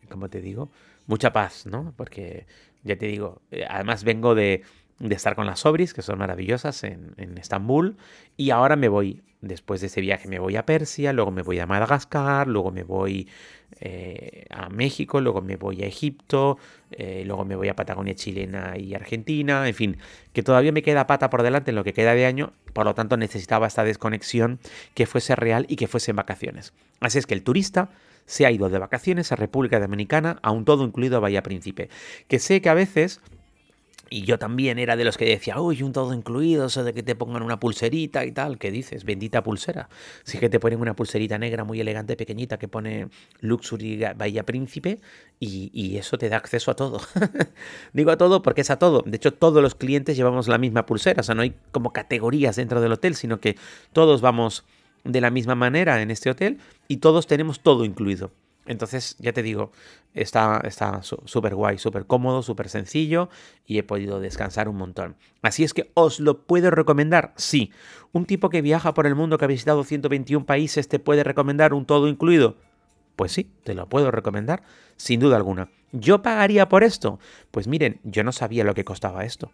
¿cómo 0.09 0.29
te 0.29 0.41
digo? 0.41 0.71
Mucha 1.07 1.33
paz, 1.33 1.65
¿no? 1.65 1.93
Porque 1.97 2.45
ya 2.85 2.97
te 2.97 3.07
digo, 3.07 3.41
eh, 3.51 3.65
además 3.69 4.03
vengo 4.05 4.35
de, 4.35 4.63
estar 4.99 5.35
con 5.35 5.45
las 5.45 5.59
Sobris, 5.59 5.93
que 5.93 6.01
son 6.01 6.19
maravillosas 6.19 6.83
en, 6.83 7.37
Estambul, 7.37 7.97
y 8.37 8.51
ahora 8.51 8.75
me 8.75 8.87
voy, 8.87 9.21
después 9.41 9.81
de 9.81 9.87
ese 9.87 10.01
viaje 10.01 10.27
me 10.27 10.39
voy 10.39 10.55
a 10.55 10.65
Persia, 10.65 11.13
luego 11.13 11.31
me 11.31 11.41
voy 11.41 11.59
a 11.59 11.65
Madagascar, 11.65 12.47
luego 12.47 12.71
me 12.71 12.83
voy 12.83 13.27
eh, 13.81 14.45
a 14.49 14.69
México, 14.69 15.19
luego 15.19 15.41
me 15.41 15.57
voy 15.57 15.83
a 15.83 15.85
Egipto, 15.85 16.57
eh, 16.91 17.23
luego 17.25 17.43
me 17.43 17.55
voy 17.55 17.67
a 17.67 17.75
Patagonia 17.75 18.15
chilena 18.15 18.77
y 18.77 18.95
Argentina, 18.95 19.67
en 19.67 19.73
fin, 19.73 19.97
que 20.31 20.43
todavía 20.43 20.71
me 20.71 20.81
queda 20.81 21.07
pata 21.07 21.29
por 21.29 21.43
delante 21.43 21.71
en 21.71 21.75
lo 21.75 21.83
que 21.83 21.93
queda 21.93 22.13
de 22.13 22.25
año, 22.25 22.53
por 22.73 22.85
lo 22.85 22.95
tanto 22.95 23.17
necesitaba 23.17 23.67
esta 23.67 23.83
desconexión 23.83 24.59
que 24.93 25.05
fuese 25.05 25.35
real 25.35 25.65
y 25.67 25.75
que 25.75 25.87
fuese 25.87 26.11
en 26.11 26.17
vacaciones. 26.17 26.73
Así 27.01 27.19
es 27.19 27.27
que 27.27 27.33
el 27.33 27.43
turista 27.43 27.89
se 28.25 28.45
ha 28.45 28.51
ido 28.51 28.69
de 28.69 28.79
vacaciones 28.79 29.31
a 29.31 29.35
República 29.35 29.79
Dominicana, 29.79 30.39
aún 30.41 30.65
todo 30.65 30.83
incluido 30.83 31.17
a 31.17 31.19
Bahía 31.19 31.43
Príncipe. 31.43 31.89
Que 32.27 32.39
sé 32.39 32.61
que 32.61 32.69
a 32.69 32.73
veces 32.73 33.21
y 34.09 34.23
yo 34.23 34.37
también 34.37 34.79
era 34.79 34.95
de 34.95 35.03
los 35.03 35.17
que 35.17 35.25
decía, 35.25 35.59
uy, 35.59 35.81
un 35.83 35.93
todo 35.93 36.13
incluido, 36.13 36.65
eso 36.67 36.83
de 36.83 36.93
que 36.93 37.03
te 37.03 37.15
pongan 37.15 37.43
una 37.43 37.59
pulserita 37.59 38.25
y 38.25 38.31
tal. 38.31 38.57
¿Qué 38.57 38.71
dices? 38.71 39.03
Bendita 39.03 39.43
pulsera. 39.43 39.89
Si 40.23 40.37
que 40.37 40.49
te 40.49 40.59
ponen 40.59 40.79
una 40.79 40.95
pulserita 40.95 41.37
negra 41.37 41.63
muy 41.63 41.79
elegante, 41.79 42.15
pequeñita, 42.15 42.57
que 42.57 42.67
pone 42.67 43.09
Luxury 43.41 44.03
Bahía 44.15 44.43
Príncipe 44.43 44.99
y, 45.39 45.71
y 45.73 45.97
eso 45.97 46.17
te 46.17 46.29
da 46.29 46.37
acceso 46.37 46.71
a 46.71 46.75
todo. 46.75 47.01
Digo 47.93 48.11
a 48.11 48.17
todo 48.17 48.41
porque 48.41 48.61
es 48.61 48.69
a 48.69 48.77
todo. 48.77 49.03
De 49.05 49.17
hecho, 49.17 49.33
todos 49.33 49.61
los 49.61 49.75
clientes 49.75 50.17
llevamos 50.17 50.47
la 50.47 50.57
misma 50.57 50.85
pulsera. 50.85 51.21
O 51.21 51.23
sea, 51.23 51.35
no 51.35 51.41
hay 51.41 51.53
como 51.71 51.93
categorías 51.93 52.55
dentro 52.55 52.81
del 52.81 52.91
hotel, 52.91 53.15
sino 53.15 53.39
que 53.39 53.57
todos 53.93 54.21
vamos 54.21 54.65
de 55.03 55.21
la 55.21 55.29
misma 55.29 55.55
manera 55.55 56.01
en 56.01 56.11
este 56.11 56.29
hotel 56.29 56.59
y 56.87 56.97
todos 56.97 57.27
tenemos 57.27 57.61
todo 57.61 57.85
incluido. 57.85 58.31
Entonces, 58.65 59.15
ya 59.19 59.31
te 59.31 59.43
digo, 59.43 59.71
está 60.13 60.61
súper 61.03 61.55
guay, 61.55 61.77
súper 61.77 62.05
cómodo, 62.05 62.41
súper 62.41 62.69
sencillo 62.69 63.29
y 63.65 63.77
he 63.77 63.83
podido 63.83 64.19
descansar 64.19 64.67
un 64.67 64.77
montón. 64.77 65.15
Así 65.41 65.63
es 65.63 65.73
que 65.73 65.91
os 65.93 66.19
lo 66.19 66.45
puedo 66.45 66.71
recomendar, 66.71 67.33
sí. 67.35 67.71
Un 68.11 68.25
tipo 68.25 68.49
que 68.49 68.61
viaja 68.61 68.93
por 68.93 69.05
el 69.07 69.15
mundo, 69.15 69.37
que 69.37 69.45
ha 69.45 69.49
visitado 69.49 69.83
121 69.83 70.45
países, 70.45 70.87
te 70.87 70.99
puede 70.99 71.23
recomendar 71.23 71.73
un 71.73 71.85
todo 71.85 72.07
incluido. 72.07 72.57
Pues 73.15 73.31
sí, 73.31 73.51
te 73.63 73.75
lo 73.75 73.87
puedo 73.87 74.11
recomendar, 74.11 74.63
sin 74.97 75.19
duda 75.19 75.37
alguna. 75.37 75.69
¿Yo 75.91 76.21
pagaría 76.21 76.67
por 76.67 76.83
esto? 76.83 77.19
Pues 77.51 77.67
miren, 77.67 78.01
yo 78.03 78.23
no 78.23 78.31
sabía 78.31 78.63
lo 78.63 78.73
que 78.73 78.83
costaba 78.83 79.25
esto 79.25 79.51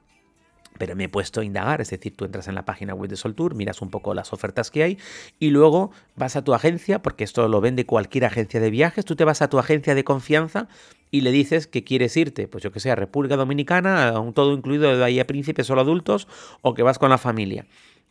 pero 0.81 0.95
me 0.95 1.03
he 1.03 1.09
puesto 1.09 1.41
a 1.41 1.43
indagar, 1.43 1.79
es 1.79 1.91
decir, 1.91 2.17
tú 2.17 2.25
entras 2.25 2.47
en 2.47 2.55
la 2.55 2.65
página 2.65 2.95
web 2.95 3.07
de 3.07 3.15
Soltour, 3.15 3.53
miras 3.53 3.83
un 3.83 3.91
poco 3.91 4.15
las 4.15 4.33
ofertas 4.33 4.71
que 4.71 4.81
hay 4.81 4.97
y 5.37 5.51
luego 5.51 5.91
vas 6.15 6.35
a 6.35 6.43
tu 6.43 6.55
agencia, 6.55 7.03
porque 7.03 7.23
esto 7.23 7.47
lo 7.47 7.61
vende 7.61 7.85
cualquier 7.85 8.25
agencia 8.25 8.59
de 8.59 8.71
viajes, 8.71 9.05
tú 9.05 9.15
te 9.15 9.23
vas 9.23 9.43
a 9.43 9.47
tu 9.47 9.59
agencia 9.59 9.93
de 9.93 10.03
confianza 10.03 10.67
y 11.11 11.21
le 11.21 11.29
dices 11.29 11.67
que 11.67 11.83
quieres 11.83 12.17
irte, 12.17 12.47
pues 12.47 12.63
yo 12.63 12.71
que 12.71 12.79
sé, 12.79 12.89
a 12.89 12.95
República 12.95 13.35
Dominicana, 13.35 14.07
a 14.07 14.19
un 14.19 14.33
todo 14.33 14.53
incluido 14.53 14.91
de 14.91 14.97
Bahía 14.97 15.27
Príncipe, 15.27 15.63
solo 15.63 15.81
adultos, 15.81 16.27
o 16.61 16.73
que 16.73 16.81
vas 16.81 16.97
con 16.97 17.11
la 17.11 17.19
familia. 17.19 17.67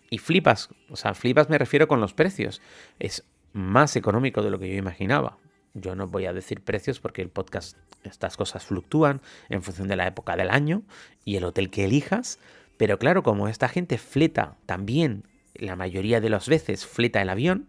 Y 0.09 0.19
flipas, 0.19 0.69
o 0.91 0.95
sea, 0.95 1.15
flipas 1.15 1.51
me 1.51 1.59
refiero 1.59 1.89
con 1.89 2.01
los 2.01 2.15
precios. 2.15 2.63
Es 3.01 3.25
más 3.53 3.97
económico 3.97 4.43
de 4.43 4.51
lo 4.51 4.61
que 4.61 4.69
yo 4.69 4.77
imaginaba. 4.77 5.39
Yo 5.75 5.95
no 5.95 6.07
voy 6.07 6.27
a 6.27 6.33
decir 6.33 6.63
precios 6.63 7.01
porque 7.01 7.23
el 7.23 7.31
podcast, 7.31 7.77
estas 8.03 8.37
cosas 8.37 8.65
fluctúan 8.65 9.21
en 9.49 9.63
función 9.63 9.89
de 9.89 9.97
la 9.97 10.07
época 10.07 10.37
del 10.37 10.51
año 10.51 10.83
y 11.25 11.37
el 11.37 11.45
hotel 11.45 11.71
que 11.71 11.85
elijas. 11.85 12.39
Pero 12.81 12.99
claro, 12.99 13.23
como 13.23 13.47
esta 13.47 13.69
gente 13.69 13.99
fleta 13.99 14.57
también, 14.65 15.25
la 15.53 15.77
mayoría 15.77 16.23
de 16.23 16.31
las 16.31 16.49
veces 16.49 16.87
fleta 16.87 17.21
el 17.21 17.29
avión, 17.29 17.67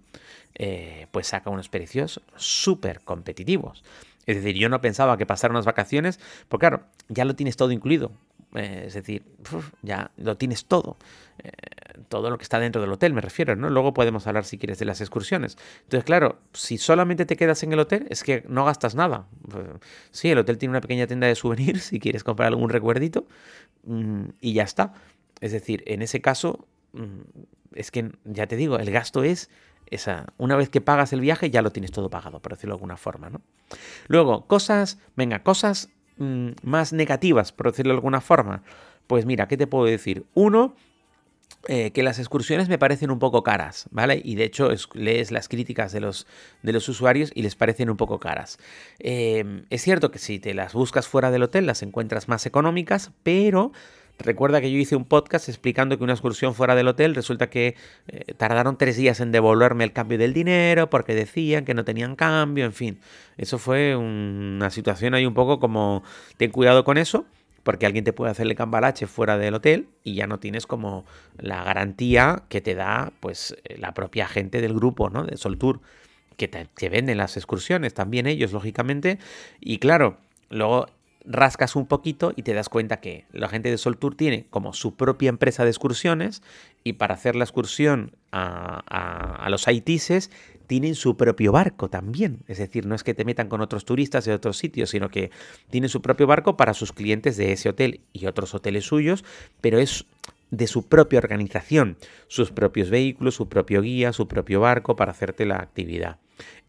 eh, 0.56 1.08
pues 1.12 1.28
saca 1.28 1.50
unos 1.50 1.68
precios 1.68 2.22
súper 2.38 3.02
competitivos. 3.02 3.84
Es 4.26 4.38
decir, 4.38 4.56
yo 4.56 4.70
no 4.70 4.80
pensaba 4.80 5.18
que 5.18 5.26
pasar 5.26 5.52
unas 5.52 5.66
vacaciones, 5.66 6.18
porque 6.48 6.68
claro, 6.68 6.86
ya 7.10 7.26
lo 7.26 7.36
tienes 7.36 7.58
todo 7.58 7.74
incluido. 7.74 8.14
Eh, 8.56 8.84
es 8.88 8.94
decir, 8.94 9.24
ya 9.82 10.12
lo 10.18 10.38
tienes 10.38 10.66
todo. 10.66 10.98
Eh, 11.44 11.52
todo 12.10 12.30
lo 12.30 12.38
que 12.38 12.44
está 12.44 12.60
dentro 12.60 12.82
del 12.82 12.92
hotel, 12.92 13.14
me 13.14 13.22
refiero, 13.22 13.56
¿no? 13.56 13.70
Luego 13.70 13.94
podemos 13.94 14.28
hablar, 14.28 14.44
si 14.46 14.58
quieres, 14.58 14.80
de 14.80 14.86
las 14.86 15.02
excursiones. 15.02 15.58
Entonces, 15.84 16.04
claro, 16.04 16.40
si 16.54 16.78
solamente 16.78 17.26
te 17.26 17.36
quedas 17.38 17.64
en 17.64 17.74
el 17.74 17.80
hotel, 17.80 18.08
es 18.10 18.24
que 18.24 18.44
no 18.48 18.66
gastas 18.66 18.96
nada. 18.96 19.28
Sí, 20.12 20.30
el 20.30 20.38
hotel 20.38 20.58
tiene 20.58 20.72
una 20.72 20.82
pequeña 20.82 21.08
tienda 21.08 21.28
de 21.28 21.36
souvenirs, 21.36 21.84
si 21.86 22.00
quieres 22.00 22.24
comprar 22.24 22.48
algún 22.48 22.70
recuerdito, 22.70 23.28
mm, 23.84 24.26
y 24.42 24.54
ya 24.54 24.64
está. 24.64 24.94
Es 25.40 25.52
decir, 25.52 25.84
en 25.88 26.02
ese 26.02 26.22
caso, 26.22 26.68
mm, 26.94 27.22
es 27.76 27.92
que, 27.92 28.12
ya 28.26 28.48
te 28.48 28.56
digo, 28.56 28.78
el 28.78 28.92
gasto 28.92 29.24
es 29.24 29.50
esa, 29.88 30.28
una 30.38 30.56
vez 30.56 30.70
que 30.70 30.82
pagas 30.82 31.12
el 31.14 31.20
viaje 31.20 31.50
ya 31.50 31.62
lo 31.62 31.72
tienes 31.72 31.92
todo 31.92 32.10
pagado, 32.10 32.42
por 32.42 32.54
decirlo 32.54 32.76
de 32.76 32.78
alguna 32.78 32.98
forma, 32.98 33.30
¿no? 33.30 33.42
Luego, 34.08 34.48
cosas, 34.48 34.98
venga, 35.16 35.44
cosas 35.44 35.90
mm, 36.22 36.50
más 36.64 36.94
negativas, 36.94 37.52
por 37.52 37.72
decirlo 37.72 37.94
de 37.94 37.98
alguna 37.98 38.22
forma. 38.22 38.64
Pues 39.08 39.26
mira, 39.26 39.48
¿qué 39.48 39.58
te 39.58 39.68
puedo 39.68 39.86
decir? 39.86 40.26
Uno, 40.34 40.76
eh, 41.68 41.92
que 41.92 42.02
las 42.02 42.18
excursiones 42.18 42.70
me 42.70 42.80
parecen 42.80 43.12
un 43.12 43.20
poco 43.20 43.44
caras, 43.44 43.88
¿vale? 43.92 44.20
Y 44.24 44.34
de 44.34 44.46
hecho 44.46 44.70
lees 44.94 45.32
las 45.32 45.48
críticas 45.48 45.92
de 45.92 46.00
los, 46.00 46.26
de 46.64 46.74
los 46.74 46.90
usuarios 46.90 47.32
y 47.36 47.44
les 47.44 47.56
parecen 47.56 47.90
un 47.90 47.98
poco 47.98 48.20
caras. 48.20 48.58
Em, 48.98 49.66
es 49.70 49.84
cierto 49.84 50.10
que 50.10 50.18
si 50.18 50.40
te 50.40 50.56
las 50.56 50.74
buscas 50.74 51.08
fuera 51.08 51.30
del 51.30 51.44
hotel 51.44 51.68
las 51.68 51.84
encuentras 51.84 52.28
más 52.28 52.48
económicas, 52.48 53.12
pero 53.22 53.74
recuerda 54.20 54.62
que 54.62 54.72
yo 54.72 54.78
hice 54.78 54.96
un 54.96 55.06
podcast 55.06 55.50
explicando 55.50 55.98
que 55.98 56.04
una 56.04 56.14
excursión 56.14 56.54
fuera 56.54 56.76
del 56.76 56.88
hotel 56.88 57.16
resulta 57.16 57.50
que 57.50 57.76
eh, 58.08 58.34
tardaron 58.38 58.78
tres 58.78 58.98
días 58.98 59.20
en 59.20 59.32
devolverme 59.32 59.84
el 59.84 59.94
cambio 59.94 60.18
del 60.18 60.34
dinero 60.34 60.90
porque 60.90 61.16
decían 61.16 61.66
que 61.66 61.74
no 61.74 61.84
tenían 61.84 62.16
cambio, 62.16 62.66
en 62.66 62.74
fin. 62.74 63.00
Eso 63.38 63.58
fue 63.58 63.96
una 63.96 64.70
situación 64.70 65.14
ahí 65.14 65.26
un 65.26 65.34
poco 65.34 65.60
como 65.60 66.04
ten 66.38 66.52
cuidado 66.52 66.84
con 66.84 66.98
eso 66.98 67.26
porque 67.64 67.86
alguien 67.86 68.04
te 68.04 68.14
puede 68.14 68.32
hacerle 68.32 68.56
cambalache 68.56 69.08
fuera 69.08 69.38
del 69.38 69.54
hotel 69.54 69.90
y 70.04 70.16
ya 70.16 70.28
no 70.28 70.40
tienes 70.40 70.66
como 70.66 71.06
la 71.38 71.64
garantía 71.64 72.44
que 72.50 72.62
te 72.62 72.76
da 72.76 73.12
pues 73.20 73.56
eh, 73.64 73.78
la 73.78 73.94
propia 73.94 74.28
gente 74.28 74.62
del 74.62 74.74
grupo, 74.74 75.10
¿no? 75.10 75.24
De 75.26 75.38
Soltour, 75.38 75.82
que 76.38 76.48
te, 76.48 76.90
venden 76.90 77.18
las 77.18 77.38
excursiones, 77.38 77.94
también 77.94 78.26
ellos, 78.26 78.52
lógicamente, 78.52 79.20
y 79.60 79.78
claro, 79.78 80.18
luego 80.50 80.88
rascas 81.26 81.76
un 81.76 81.86
poquito 81.86 82.34
y 82.36 82.44
te 82.44 82.54
das 82.54 82.70
cuenta 82.70 83.00
que 83.00 83.26
la 83.32 83.48
gente 83.48 83.70
de 83.70 83.78
Soltour 83.78 84.16
tiene 84.16 84.46
como 84.50 84.74
su 84.74 84.96
propia 84.96 85.30
empresa 85.30 85.64
de 85.64 85.70
excursiones 85.70 86.42
y 86.84 86.94
para 86.94 87.16
hacer 87.16 87.36
la 87.36 87.44
excursión 87.44 88.16
a, 88.32 88.84
a, 88.88 89.46
a 89.46 89.50
los 89.50 89.68
haitises 89.68 90.32
tienen 90.68 90.96
su 90.96 91.18
propio 91.18 91.52
barco 91.52 91.90
también. 91.90 92.40
Es 92.48 92.58
decir, 92.58 92.86
no 92.86 92.96
es 92.96 93.04
que 93.04 93.14
te 93.14 93.26
metan 93.26 93.50
con 93.50 93.62
otros 93.62 93.84
turistas 93.86 94.26
de 94.26 94.34
otros 94.34 94.58
sitios, 94.58 94.90
sino 94.90 95.10
que 95.10 95.32
tienen 95.70 95.90
su 95.90 96.02
propio 96.02 96.28
barco 96.28 96.56
para 96.56 96.74
sus 96.74 96.94
clientes 96.94 97.36
de 97.38 97.52
ese 97.52 97.70
hotel 97.70 98.02
y 98.14 98.26
otros 98.26 98.56
hoteles 98.56 98.86
suyos, 98.86 99.26
pero 99.60 99.80
es 99.80 100.06
de 100.50 100.68
su 100.68 100.88
propia 100.88 101.20
organización, 101.20 101.98
sus 102.28 102.52
propios 102.52 102.90
vehículos, 102.90 103.36
su 103.36 103.50
propio 103.50 103.82
guía, 103.82 104.14
su 104.14 104.28
propio 104.28 104.60
barco 104.60 104.96
para 104.96 105.12
hacerte 105.12 105.46
la 105.46 105.58
actividad. 105.58 106.20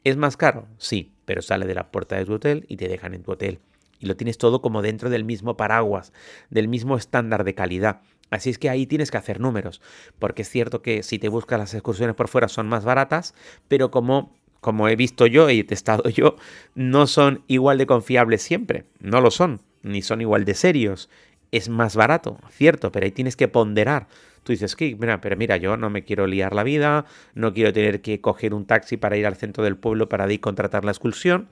¿Es 0.05 0.17
más 0.17 0.37
caro? 0.37 0.67
Sí, 0.79 1.13
pero 1.25 1.43
sale 1.43 1.67
de 1.67 1.75
la 1.75 1.91
puerta 1.91 2.17
de 2.17 2.25
tu 2.25 2.35
hotel 2.35 2.65
y 2.69 2.77
te 2.77 2.89
dejan 2.89 3.15
en 3.15 3.23
tu 3.23 3.33
hotel. 3.33 3.61
Y 4.03 4.07
lo 4.07 4.17
tienes 4.17 4.37
todo 4.37 4.61
como 4.61 4.83
dentro 4.83 5.11
del 5.11 5.25
mismo 5.25 5.57
paraguas, 5.57 6.13
del 6.51 6.67
mismo 6.67 6.97
estándar 6.97 7.45
de 7.45 7.55
calidad. 7.55 8.01
Así 8.31 8.51
es 8.51 8.59
que 8.59 8.69
ahí 8.69 8.87
tienes 8.87 9.13
que 9.13 9.17
hacer 9.19 9.39
números, 9.39 9.81
porque 10.19 10.43
es 10.43 10.49
cierto 10.49 10.83
que 10.83 11.05
si 11.05 11.19
te 11.19 11.29
buscas 11.29 11.59
las 11.59 11.75
excursiones 11.75 12.17
por 12.17 12.29
fuera 12.29 12.49
son 12.49 12.67
más 12.67 12.85
baratas, 12.85 13.35
pero 13.69 13.93
como, 13.93 14.35
como 14.61 14.89
he 14.89 14.97
visto 14.97 15.27
yo 15.27 15.51
y 15.51 15.61
he 15.61 15.65
testado 15.65 16.09
yo, 16.09 16.37
no 16.75 17.07
son 17.07 17.45
igual 17.47 17.79
de 17.79 17.87
confiables 17.87 18.43
siempre, 18.43 18.87
no 18.99 19.21
lo 19.21 19.31
son, 19.31 19.61
ni 19.83 20.03
son 20.03 20.21
igual 20.21 20.45
de 20.45 20.55
serios. 20.55 21.09
es 21.53 21.69
más 21.69 21.95
barato, 21.95 22.39
cierto, 22.51 22.91
pero 22.91 23.05
ahí 23.05 23.13
tienes 23.13 23.37
que 23.37 23.47
ponderar. 23.47 24.09
Tú 24.43 24.53
dices, 24.53 24.75
que, 24.75 24.97
mira, 24.97 25.21
pero 25.21 25.37
mira, 25.37 25.59
yo 25.59 25.77
no 25.77 25.91
me 25.91 26.03
quiero 26.03 26.27
liar 26.27 26.55
la 26.55 26.65
vida, 26.65 27.05
no 27.35 27.53
quiero 27.53 27.73
tener 27.73 28.01
que 28.01 28.21
coger 28.21 28.55
un 28.55 28.65
taxi 28.65 28.97
para 28.97 29.17
ir 29.17 29.27
al 29.27 29.37
centro 29.37 29.63
del 29.63 29.77
pueblo 29.77 30.09
para 30.09 30.33
ir 30.33 30.41
contratar 30.41 30.85
la 30.85 30.91
excursión, 30.91 31.49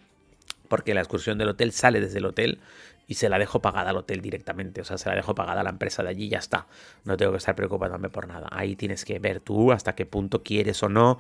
porque 0.71 0.95
la 0.95 1.01
excursión 1.01 1.37
del 1.37 1.49
hotel 1.49 1.73
sale 1.73 2.01
desde 2.01 2.19
el 2.19 2.27
hotel 2.27 2.61
y 3.09 3.15
se 3.15 3.29
la 3.29 3.41
dejo 3.41 3.61
pagada 3.61 3.91
al 3.91 3.97
hotel 3.97 4.23
directamente, 4.23 4.81
o 4.81 4.85
sea, 4.85 4.97
se 4.97 5.09
la 5.09 5.17
dejo 5.17 5.35
pagada 5.35 5.63
a 5.63 5.65
la 5.65 5.71
empresa 5.71 6.05
de 6.05 6.11
allí 6.11 6.27
y 6.27 6.29
ya 6.29 6.39
está. 6.39 6.69
No 7.05 7.17
tengo 7.17 7.33
que 7.33 7.39
estar 7.39 7.57
preocupándome 7.57 8.09
por 8.09 8.29
nada. 8.29 8.49
Ahí 8.53 8.77
tienes 8.77 9.05
que 9.05 9.19
ver 9.19 9.41
tú 9.41 9.73
hasta 9.73 9.97
qué 9.97 10.07
punto 10.07 10.45
quieres 10.45 10.81
o 10.85 10.89
no 10.89 11.19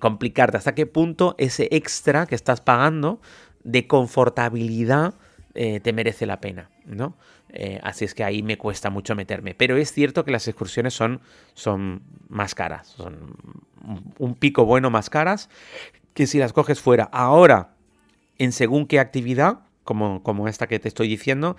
complicarte, 0.00 0.56
hasta 0.56 0.74
qué 0.74 0.86
punto 0.86 1.36
ese 1.38 1.68
extra 1.70 2.26
que 2.26 2.34
estás 2.34 2.60
pagando 2.60 3.20
de 3.62 3.86
confortabilidad 3.86 5.14
eh, 5.54 5.78
te 5.78 5.92
merece 5.92 6.26
la 6.26 6.40
pena, 6.40 6.70
¿no? 6.84 7.16
Eh, 7.50 7.78
así 7.84 8.04
es 8.04 8.12
que 8.12 8.24
ahí 8.24 8.42
me 8.42 8.58
cuesta 8.58 8.90
mucho 8.90 9.14
meterme. 9.14 9.54
Pero 9.54 9.76
es 9.76 9.92
cierto 9.92 10.24
que 10.24 10.32
las 10.32 10.48
excursiones 10.48 10.94
son, 10.94 11.20
son 11.54 12.02
más 12.28 12.56
caras, 12.56 12.88
son 12.88 13.36
un 14.18 14.34
pico 14.34 14.64
bueno 14.64 14.90
más 14.90 15.10
caras 15.10 15.48
que 16.12 16.26
si 16.26 16.40
las 16.40 16.52
coges 16.52 16.80
fuera. 16.80 17.04
Ahora, 17.04 17.73
en 18.38 18.52
según 18.52 18.86
qué 18.86 18.98
actividad, 18.98 19.60
como, 19.84 20.22
como 20.22 20.48
esta 20.48 20.66
que 20.66 20.78
te 20.78 20.88
estoy 20.88 21.08
diciendo, 21.08 21.56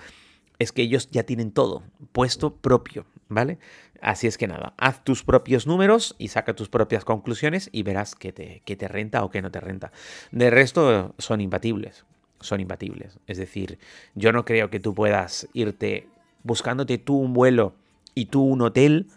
es 0.60 0.72
que 0.72 0.82
ellos 0.82 1.10
ya 1.12 1.24
tienen 1.24 1.52
todo 1.52 1.84
puesto 2.12 2.56
propio, 2.56 3.06
¿vale? 3.28 3.60
Así 4.02 4.28
es 4.28 4.38
que 4.38 4.48
nada, 4.48 4.74
haz 4.78 5.04
tus 5.04 5.24
propios 5.24 5.68
números 5.68 6.16
y 6.18 6.30
saca 6.30 6.54
tus 6.54 6.70
propias 6.70 7.06
conclusiones 7.06 7.70
y 7.72 7.84
verás 7.84 8.16
que 8.16 8.32
te, 8.32 8.62
te 8.66 8.88
renta 8.88 9.24
o 9.24 9.30
que 9.30 9.42
no 9.42 9.52
te 9.52 9.60
renta. 9.60 9.92
De 10.32 10.50
resto, 10.50 11.14
son 11.18 11.42
imbatibles 11.42 12.06
son 12.42 12.62
imbatibles. 12.62 13.18
Es 13.28 13.38
decir, 13.38 13.80
yo 14.14 14.32
no 14.32 14.46
creo 14.46 14.70
que 14.70 14.80
tú 14.80 14.94
puedas 14.94 15.48
irte 15.54 16.08
buscándote 16.44 16.98
tú 16.98 17.18
un 17.18 17.34
vuelo 17.34 17.74
y 18.14 18.28
tú 18.28 18.44
un 18.44 18.62
hotel 18.62 19.08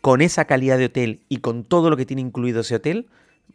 con 0.00 0.20
esa 0.20 0.44
calidad 0.46 0.78
de 0.78 0.86
hotel 0.86 1.20
y 1.28 1.38
con 1.38 1.64
todo 1.64 1.90
lo 1.90 1.96
que 1.96 2.06
tiene 2.06 2.22
incluido 2.22 2.60
ese 2.60 2.76
hotel 2.76 3.08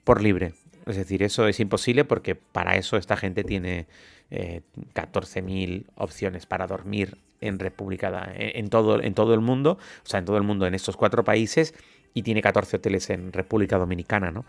por 0.04 0.22
libre. 0.22 0.54
Es 0.86 0.98
decir, 0.98 1.24
eso 1.24 1.48
es 1.48 1.60
imposible 1.60 2.06
porque 2.06 2.36
para 2.36 2.76
eso 2.76 2.98
esta 2.98 3.18
gente 3.18 3.44
tiene 3.44 3.88
eh, 4.32 4.62
14.000 4.94 5.86
opciones 5.96 6.46
para 6.46 6.68
dormir 6.68 7.18
en 7.42 7.60
República, 7.60 8.32
en 8.36 8.70
todo, 8.70 9.02
en 9.02 9.14
todo 9.14 9.34
el 9.34 9.42
mundo, 9.42 9.78
o 9.78 10.10
sea, 10.10 10.20
en 10.20 10.26
todo 10.26 10.38
el 10.38 10.44
mundo, 10.44 10.66
en 10.66 10.74
estos 10.74 10.96
cuatro 10.96 11.26
países, 11.26 11.74
y 12.14 12.22
tiene 12.24 12.42
14 12.42 12.78
hoteles 12.78 13.10
en 13.10 13.34
República 13.34 13.78
Dominicana, 13.78 14.32
¿no? 14.32 14.46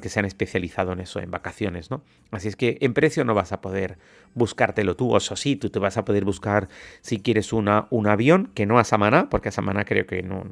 que 0.00 0.08
se 0.08 0.18
han 0.18 0.24
especializado 0.24 0.92
en 0.92 1.00
eso, 1.00 1.20
en 1.20 1.30
vacaciones, 1.30 1.90
¿no? 1.90 2.02
Así 2.30 2.48
es 2.48 2.56
que 2.56 2.78
en 2.80 2.94
precio 2.94 3.24
no 3.24 3.34
vas 3.34 3.52
a 3.52 3.60
poder 3.60 3.98
buscártelo 4.34 4.96
tú, 4.96 5.12
o 5.12 5.16
eso 5.16 5.36
sí, 5.36 5.56
tú 5.56 5.70
te 5.70 5.78
vas 5.78 5.96
a 5.96 6.04
poder 6.04 6.24
buscar 6.24 6.68
si 7.00 7.20
quieres 7.20 7.52
una, 7.52 7.86
un 7.90 8.08
avión, 8.08 8.50
que 8.54 8.66
no 8.66 8.78
a 8.78 8.84
Samaná, 8.84 9.30
porque 9.30 9.50
a 9.50 9.52
Samaná 9.52 9.84
creo 9.84 10.06
que 10.06 10.22
no, 10.22 10.44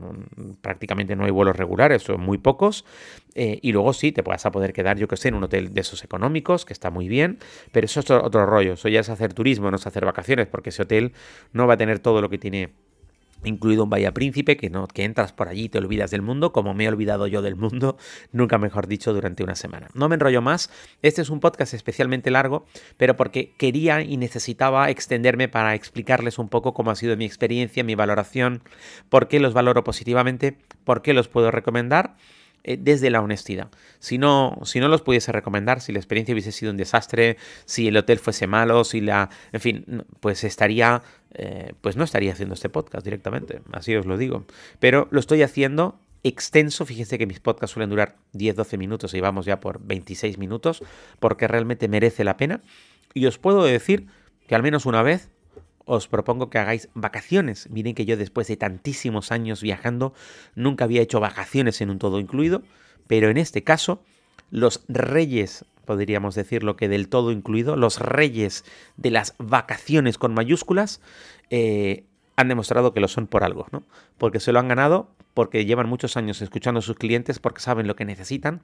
prácticamente 0.61 1.17
no 1.17 1.25
hay 1.25 1.31
vuelos 1.31 1.57
regulares, 1.57 2.03
son 2.03 2.21
muy 2.21 2.39
pocos, 2.39 2.85
eh, 3.35 3.59
y 3.63 3.73
luego 3.73 3.93
sí, 3.93 4.13
te 4.13 4.23
vas 4.23 4.47
a 4.47 4.53
poder 4.53 4.73
quedar, 4.73 4.99
yo 4.99 5.09
que 5.09 5.17
sé, 5.17 5.29
en 5.29 5.35
un 5.35 5.45
hotel 5.45 5.75
de 5.75 5.81
esos 5.81 6.05
económicos, 6.05 6.65
que 6.65 6.73
está 6.73 6.91
muy 6.91 7.09
bien, 7.09 7.39
pero 7.73 7.87
eso 7.87 8.01
es 8.01 8.11
otro 8.11 8.47
rollo, 8.47 8.75
eso 8.75 8.89
ya 8.89 9.01
es 9.01 9.09
hacer 9.09 9.35
turismo, 9.35 9.71
no 9.71 9.77
es 9.77 9.87
hacer 9.87 10.05
vacaciones, 10.05 10.47
porque 10.47 10.71
ese 10.71 10.83
hotel 10.83 11.13
no 11.53 11.67
va 11.67 11.75
a 11.75 11.77
tener 11.77 11.99
todo 11.99 12.21
lo 12.21 12.31
que 12.31 12.39
tiene 12.39 12.73
incluido 13.45 13.85
un 13.85 13.91
Bahía 13.91 14.13
Príncipe, 14.13 14.57
que, 14.57 14.71
no, 14.71 14.87
que 14.87 15.05
entras 15.05 15.33
por 15.33 15.49
allí 15.49 15.65
y 15.65 15.69
te 15.69 15.79
olvidas 15.79 16.11
del 16.11 16.23
mundo, 16.23 16.53
como 16.53 16.75
me 16.75 16.85
he 16.85 16.89
olvidado 16.89 17.27
yo 17.27 17.43
del 17.43 17.57
mundo, 17.57 17.97
nunca 18.33 18.59
mejor 18.59 18.87
dicho, 18.87 19.13
durante 19.13 19.43
una 19.43 19.55
semana. 19.55 19.89
No 19.95 20.09
me 20.09 20.15
enrollo 20.15 20.43
más, 20.43 20.71
este 21.03 21.23
es 21.23 21.31
un 21.31 21.41
podcast 21.41 21.75
especialmente 21.75 22.31
largo, 22.31 22.67
pero 22.97 23.17
porque 23.17 23.55
quería 23.57 24.03
y 24.03 24.17
necesitaba 24.17 24.91
extenderme 24.91 25.49
para 25.49 25.75
explicarles 25.75 26.39
un 26.39 26.49
poco 26.49 26.75
cómo 26.75 26.91
ha 26.91 26.97
sido 26.97 27.17
mi 27.17 27.25
experiencia, 27.25 27.85
mi 27.85 27.95
valoración, 27.95 28.63
por 29.09 29.29
qué 29.29 29.41
los 29.41 29.55
valoro 29.55 29.85
positivamente, 29.85 30.57
por 30.85 31.03
qué 31.03 31.15
los 31.15 31.29
puedo 31.29 31.51
recomendar 31.51 32.17
eh, 32.65 32.79
desde 32.81 33.11
la 33.11 33.21
honestidad. 33.21 33.71
Si 33.99 34.19
no, 34.19 34.61
si 34.63 34.79
no 34.79 34.87
los 34.87 35.03
pudiese 35.03 35.33
recomendar, 35.33 35.81
si 35.81 35.91
la 35.91 35.99
experiencia 35.99 36.33
hubiese 36.33 36.53
sido 36.53 36.71
un 36.71 36.77
desastre, 36.77 37.37
si 37.65 37.89
el 37.89 37.97
hotel 37.97 38.21
fuese 38.21 38.47
malo, 38.47 38.85
si 38.85 39.01
la... 39.01 39.31
En 39.53 39.61
fin, 39.61 40.05
pues 40.21 40.45
estaría... 40.45 41.03
Eh, 41.35 41.73
pues 41.81 41.97
no 41.97 42.05
estaría 42.05 42.33
haciendo 42.33 42.55
este 42.55 42.69
podcast 42.69 43.05
directamente, 43.05 43.63
así 43.73 43.95
os 43.97 44.07
lo 44.07 44.17
digo. 44.19 44.45
Pero 44.81 45.09
lo 45.11 45.21
estoy 45.21 45.43
haciendo 45.43 45.99
extenso, 46.25 46.87
fíjense 46.87 47.19
que 47.19 47.27
mis 47.27 47.41
podcasts 47.41 47.75
suelen 47.75 47.91
durar 47.91 48.17
10-12 48.35 48.79
minutos 48.79 49.15
y 49.15 49.21
vamos 49.21 49.47
ya 49.47 49.61
por 49.61 49.85
26 49.85 50.39
minutos, 50.39 50.83
porque 51.19 51.49
realmente 51.49 51.89
merece 51.89 52.25
la 52.25 52.37
pena. 52.37 52.63
Y 53.15 53.27
os 53.27 53.39
puedo 53.39 53.65
decir 53.65 54.07
que 54.47 54.55
al 54.55 54.63
menos 54.63 54.87
una 54.87 55.03
vez 55.03 55.31
os 55.85 56.09
propongo 56.09 56.49
que 56.49 56.59
hagáis 56.59 56.89
vacaciones. 56.95 57.69
Miren 57.71 57.95
que 57.95 58.05
yo 58.05 58.17
después 58.17 58.47
de 58.47 58.57
tantísimos 58.57 59.33
años 59.33 59.63
viajando 59.63 60.15
nunca 60.55 60.85
había 60.85 61.03
hecho 61.03 61.21
vacaciones 61.21 61.81
en 61.81 61.91
un 61.91 61.99
todo 61.99 62.21
incluido, 62.21 62.63
pero 63.07 63.31
en 63.31 63.37
este 63.37 63.65
caso 63.65 64.05
los 64.51 64.85
reyes, 64.89 65.65
podríamos 65.85 66.35
decir 66.35 66.63
lo 66.63 66.77
que 66.77 66.89
del 66.89 67.09
todo 67.09 67.33
incluido, 67.33 67.77
los 67.77 67.99
reyes 67.99 68.65
de 68.97 69.11
las 69.11 69.35
vacaciones 69.39 70.19
con 70.19 70.35
mayúsculas, 70.35 71.01
eh, 71.51 72.05
han 72.37 72.49
demostrado 72.49 72.93
que 72.93 73.01
lo 73.01 73.09
son 73.09 73.27
por 73.27 73.45
algo, 73.45 73.67
¿no? 73.73 73.85
Porque 74.19 74.41
se 74.41 74.53
lo 74.53 74.59
han 74.59 74.69
ganado, 74.69 75.11
porque 75.35 75.65
llevan 75.65 75.89
muchos 75.89 76.17
años 76.17 76.41
escuchando 76.43 76.79
a 76.79 76.83
sus 76.83 76.97
clientes, 76.97 77.39
porque 77.39 77.61
saben 77.61 77.87
lo 77.87 77.97
que 77.97 78.05
necesitan 78.05 78.63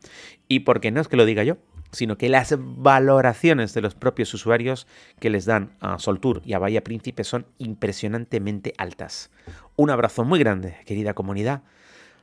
y 0.49 0.61
porque 0.61 0.91
no 0.91 1.01
es 1.01 1.09
que 1.09 1.17
lo 1.17 1.25
diga 1.25 1.45
yo, 1.45 1.59
sino 1.93 2.19
que 2.19 2.29
las 2.29 2.55
valoraciones 2.59 3.75
de 3.75 3.81
los 3.81 3.95
propios 3.95 4.33
usuarios 4.35 4.87
que 5.21 5.31
les 5.31 5.45
dan 5.45 5.77
a 5.81 5.99
Soltour 5.99 6.43
y 6.45 6.53
a 6.53 6.59
Bahía 6.59 6.85
Príncipe 6.85 7.25
son 7.25 7.47
impresionantemente 7.59 8.75
altas. 8.79 9.31
Un 9.77 9.91
abrazo 9.91 10.25
muy 10.25 10.39
grande, 10.39 10.77
querida 10.85 11.15
comunidad. 11.15 11.63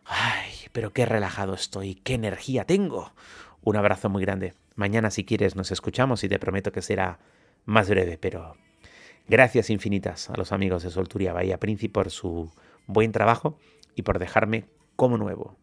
Ay, 0.05 0.51
pero 0.71 0.93
qué 0.93 1.05
relajado 1.05 1.53
estoy, 1.55 1.95
qué 1.95 2.13
energía 2.13 2.65
tengo. 2.65 3.12
Un 3.63 3.75
abrazo 3.75 4.10
muy 4.10 4.21
grande. 4.23 4.53
Mañana 4.76 5.10
si 5.10 5.24
quieres 5.24 5.56
nos 5.56 5.72
escuchamos 5.72 6.24
y 6.24 6.30
te 6.30 6.38
prometo 6.38 6.72
que 6.72 6.82
será 6.82 7.20
más 7.66 7.90
breve, 7.90 8.18
pero 8.18 8.58
gracias 9.28 9.70
infinitas 9.70 10.30
a 10.30 10.36
los 10.36 10.52
amigos 10.52 10.84
de 10.84 10.92
Soltur 10.92 11.22
y 11.22 11.28
a 11.28 11.34
Bahía 11.34 11.60
Príncipe 11.60 11.94
por 11.94 12.12
su 12.12 12.52
buen 12.86 13.12
trabajo 13.12 13.58
y 13.96 14.02
por 14.02 14.20
dejarme 14.20 14.66
como 14.96 15.18
nuevo. 15.18 15.58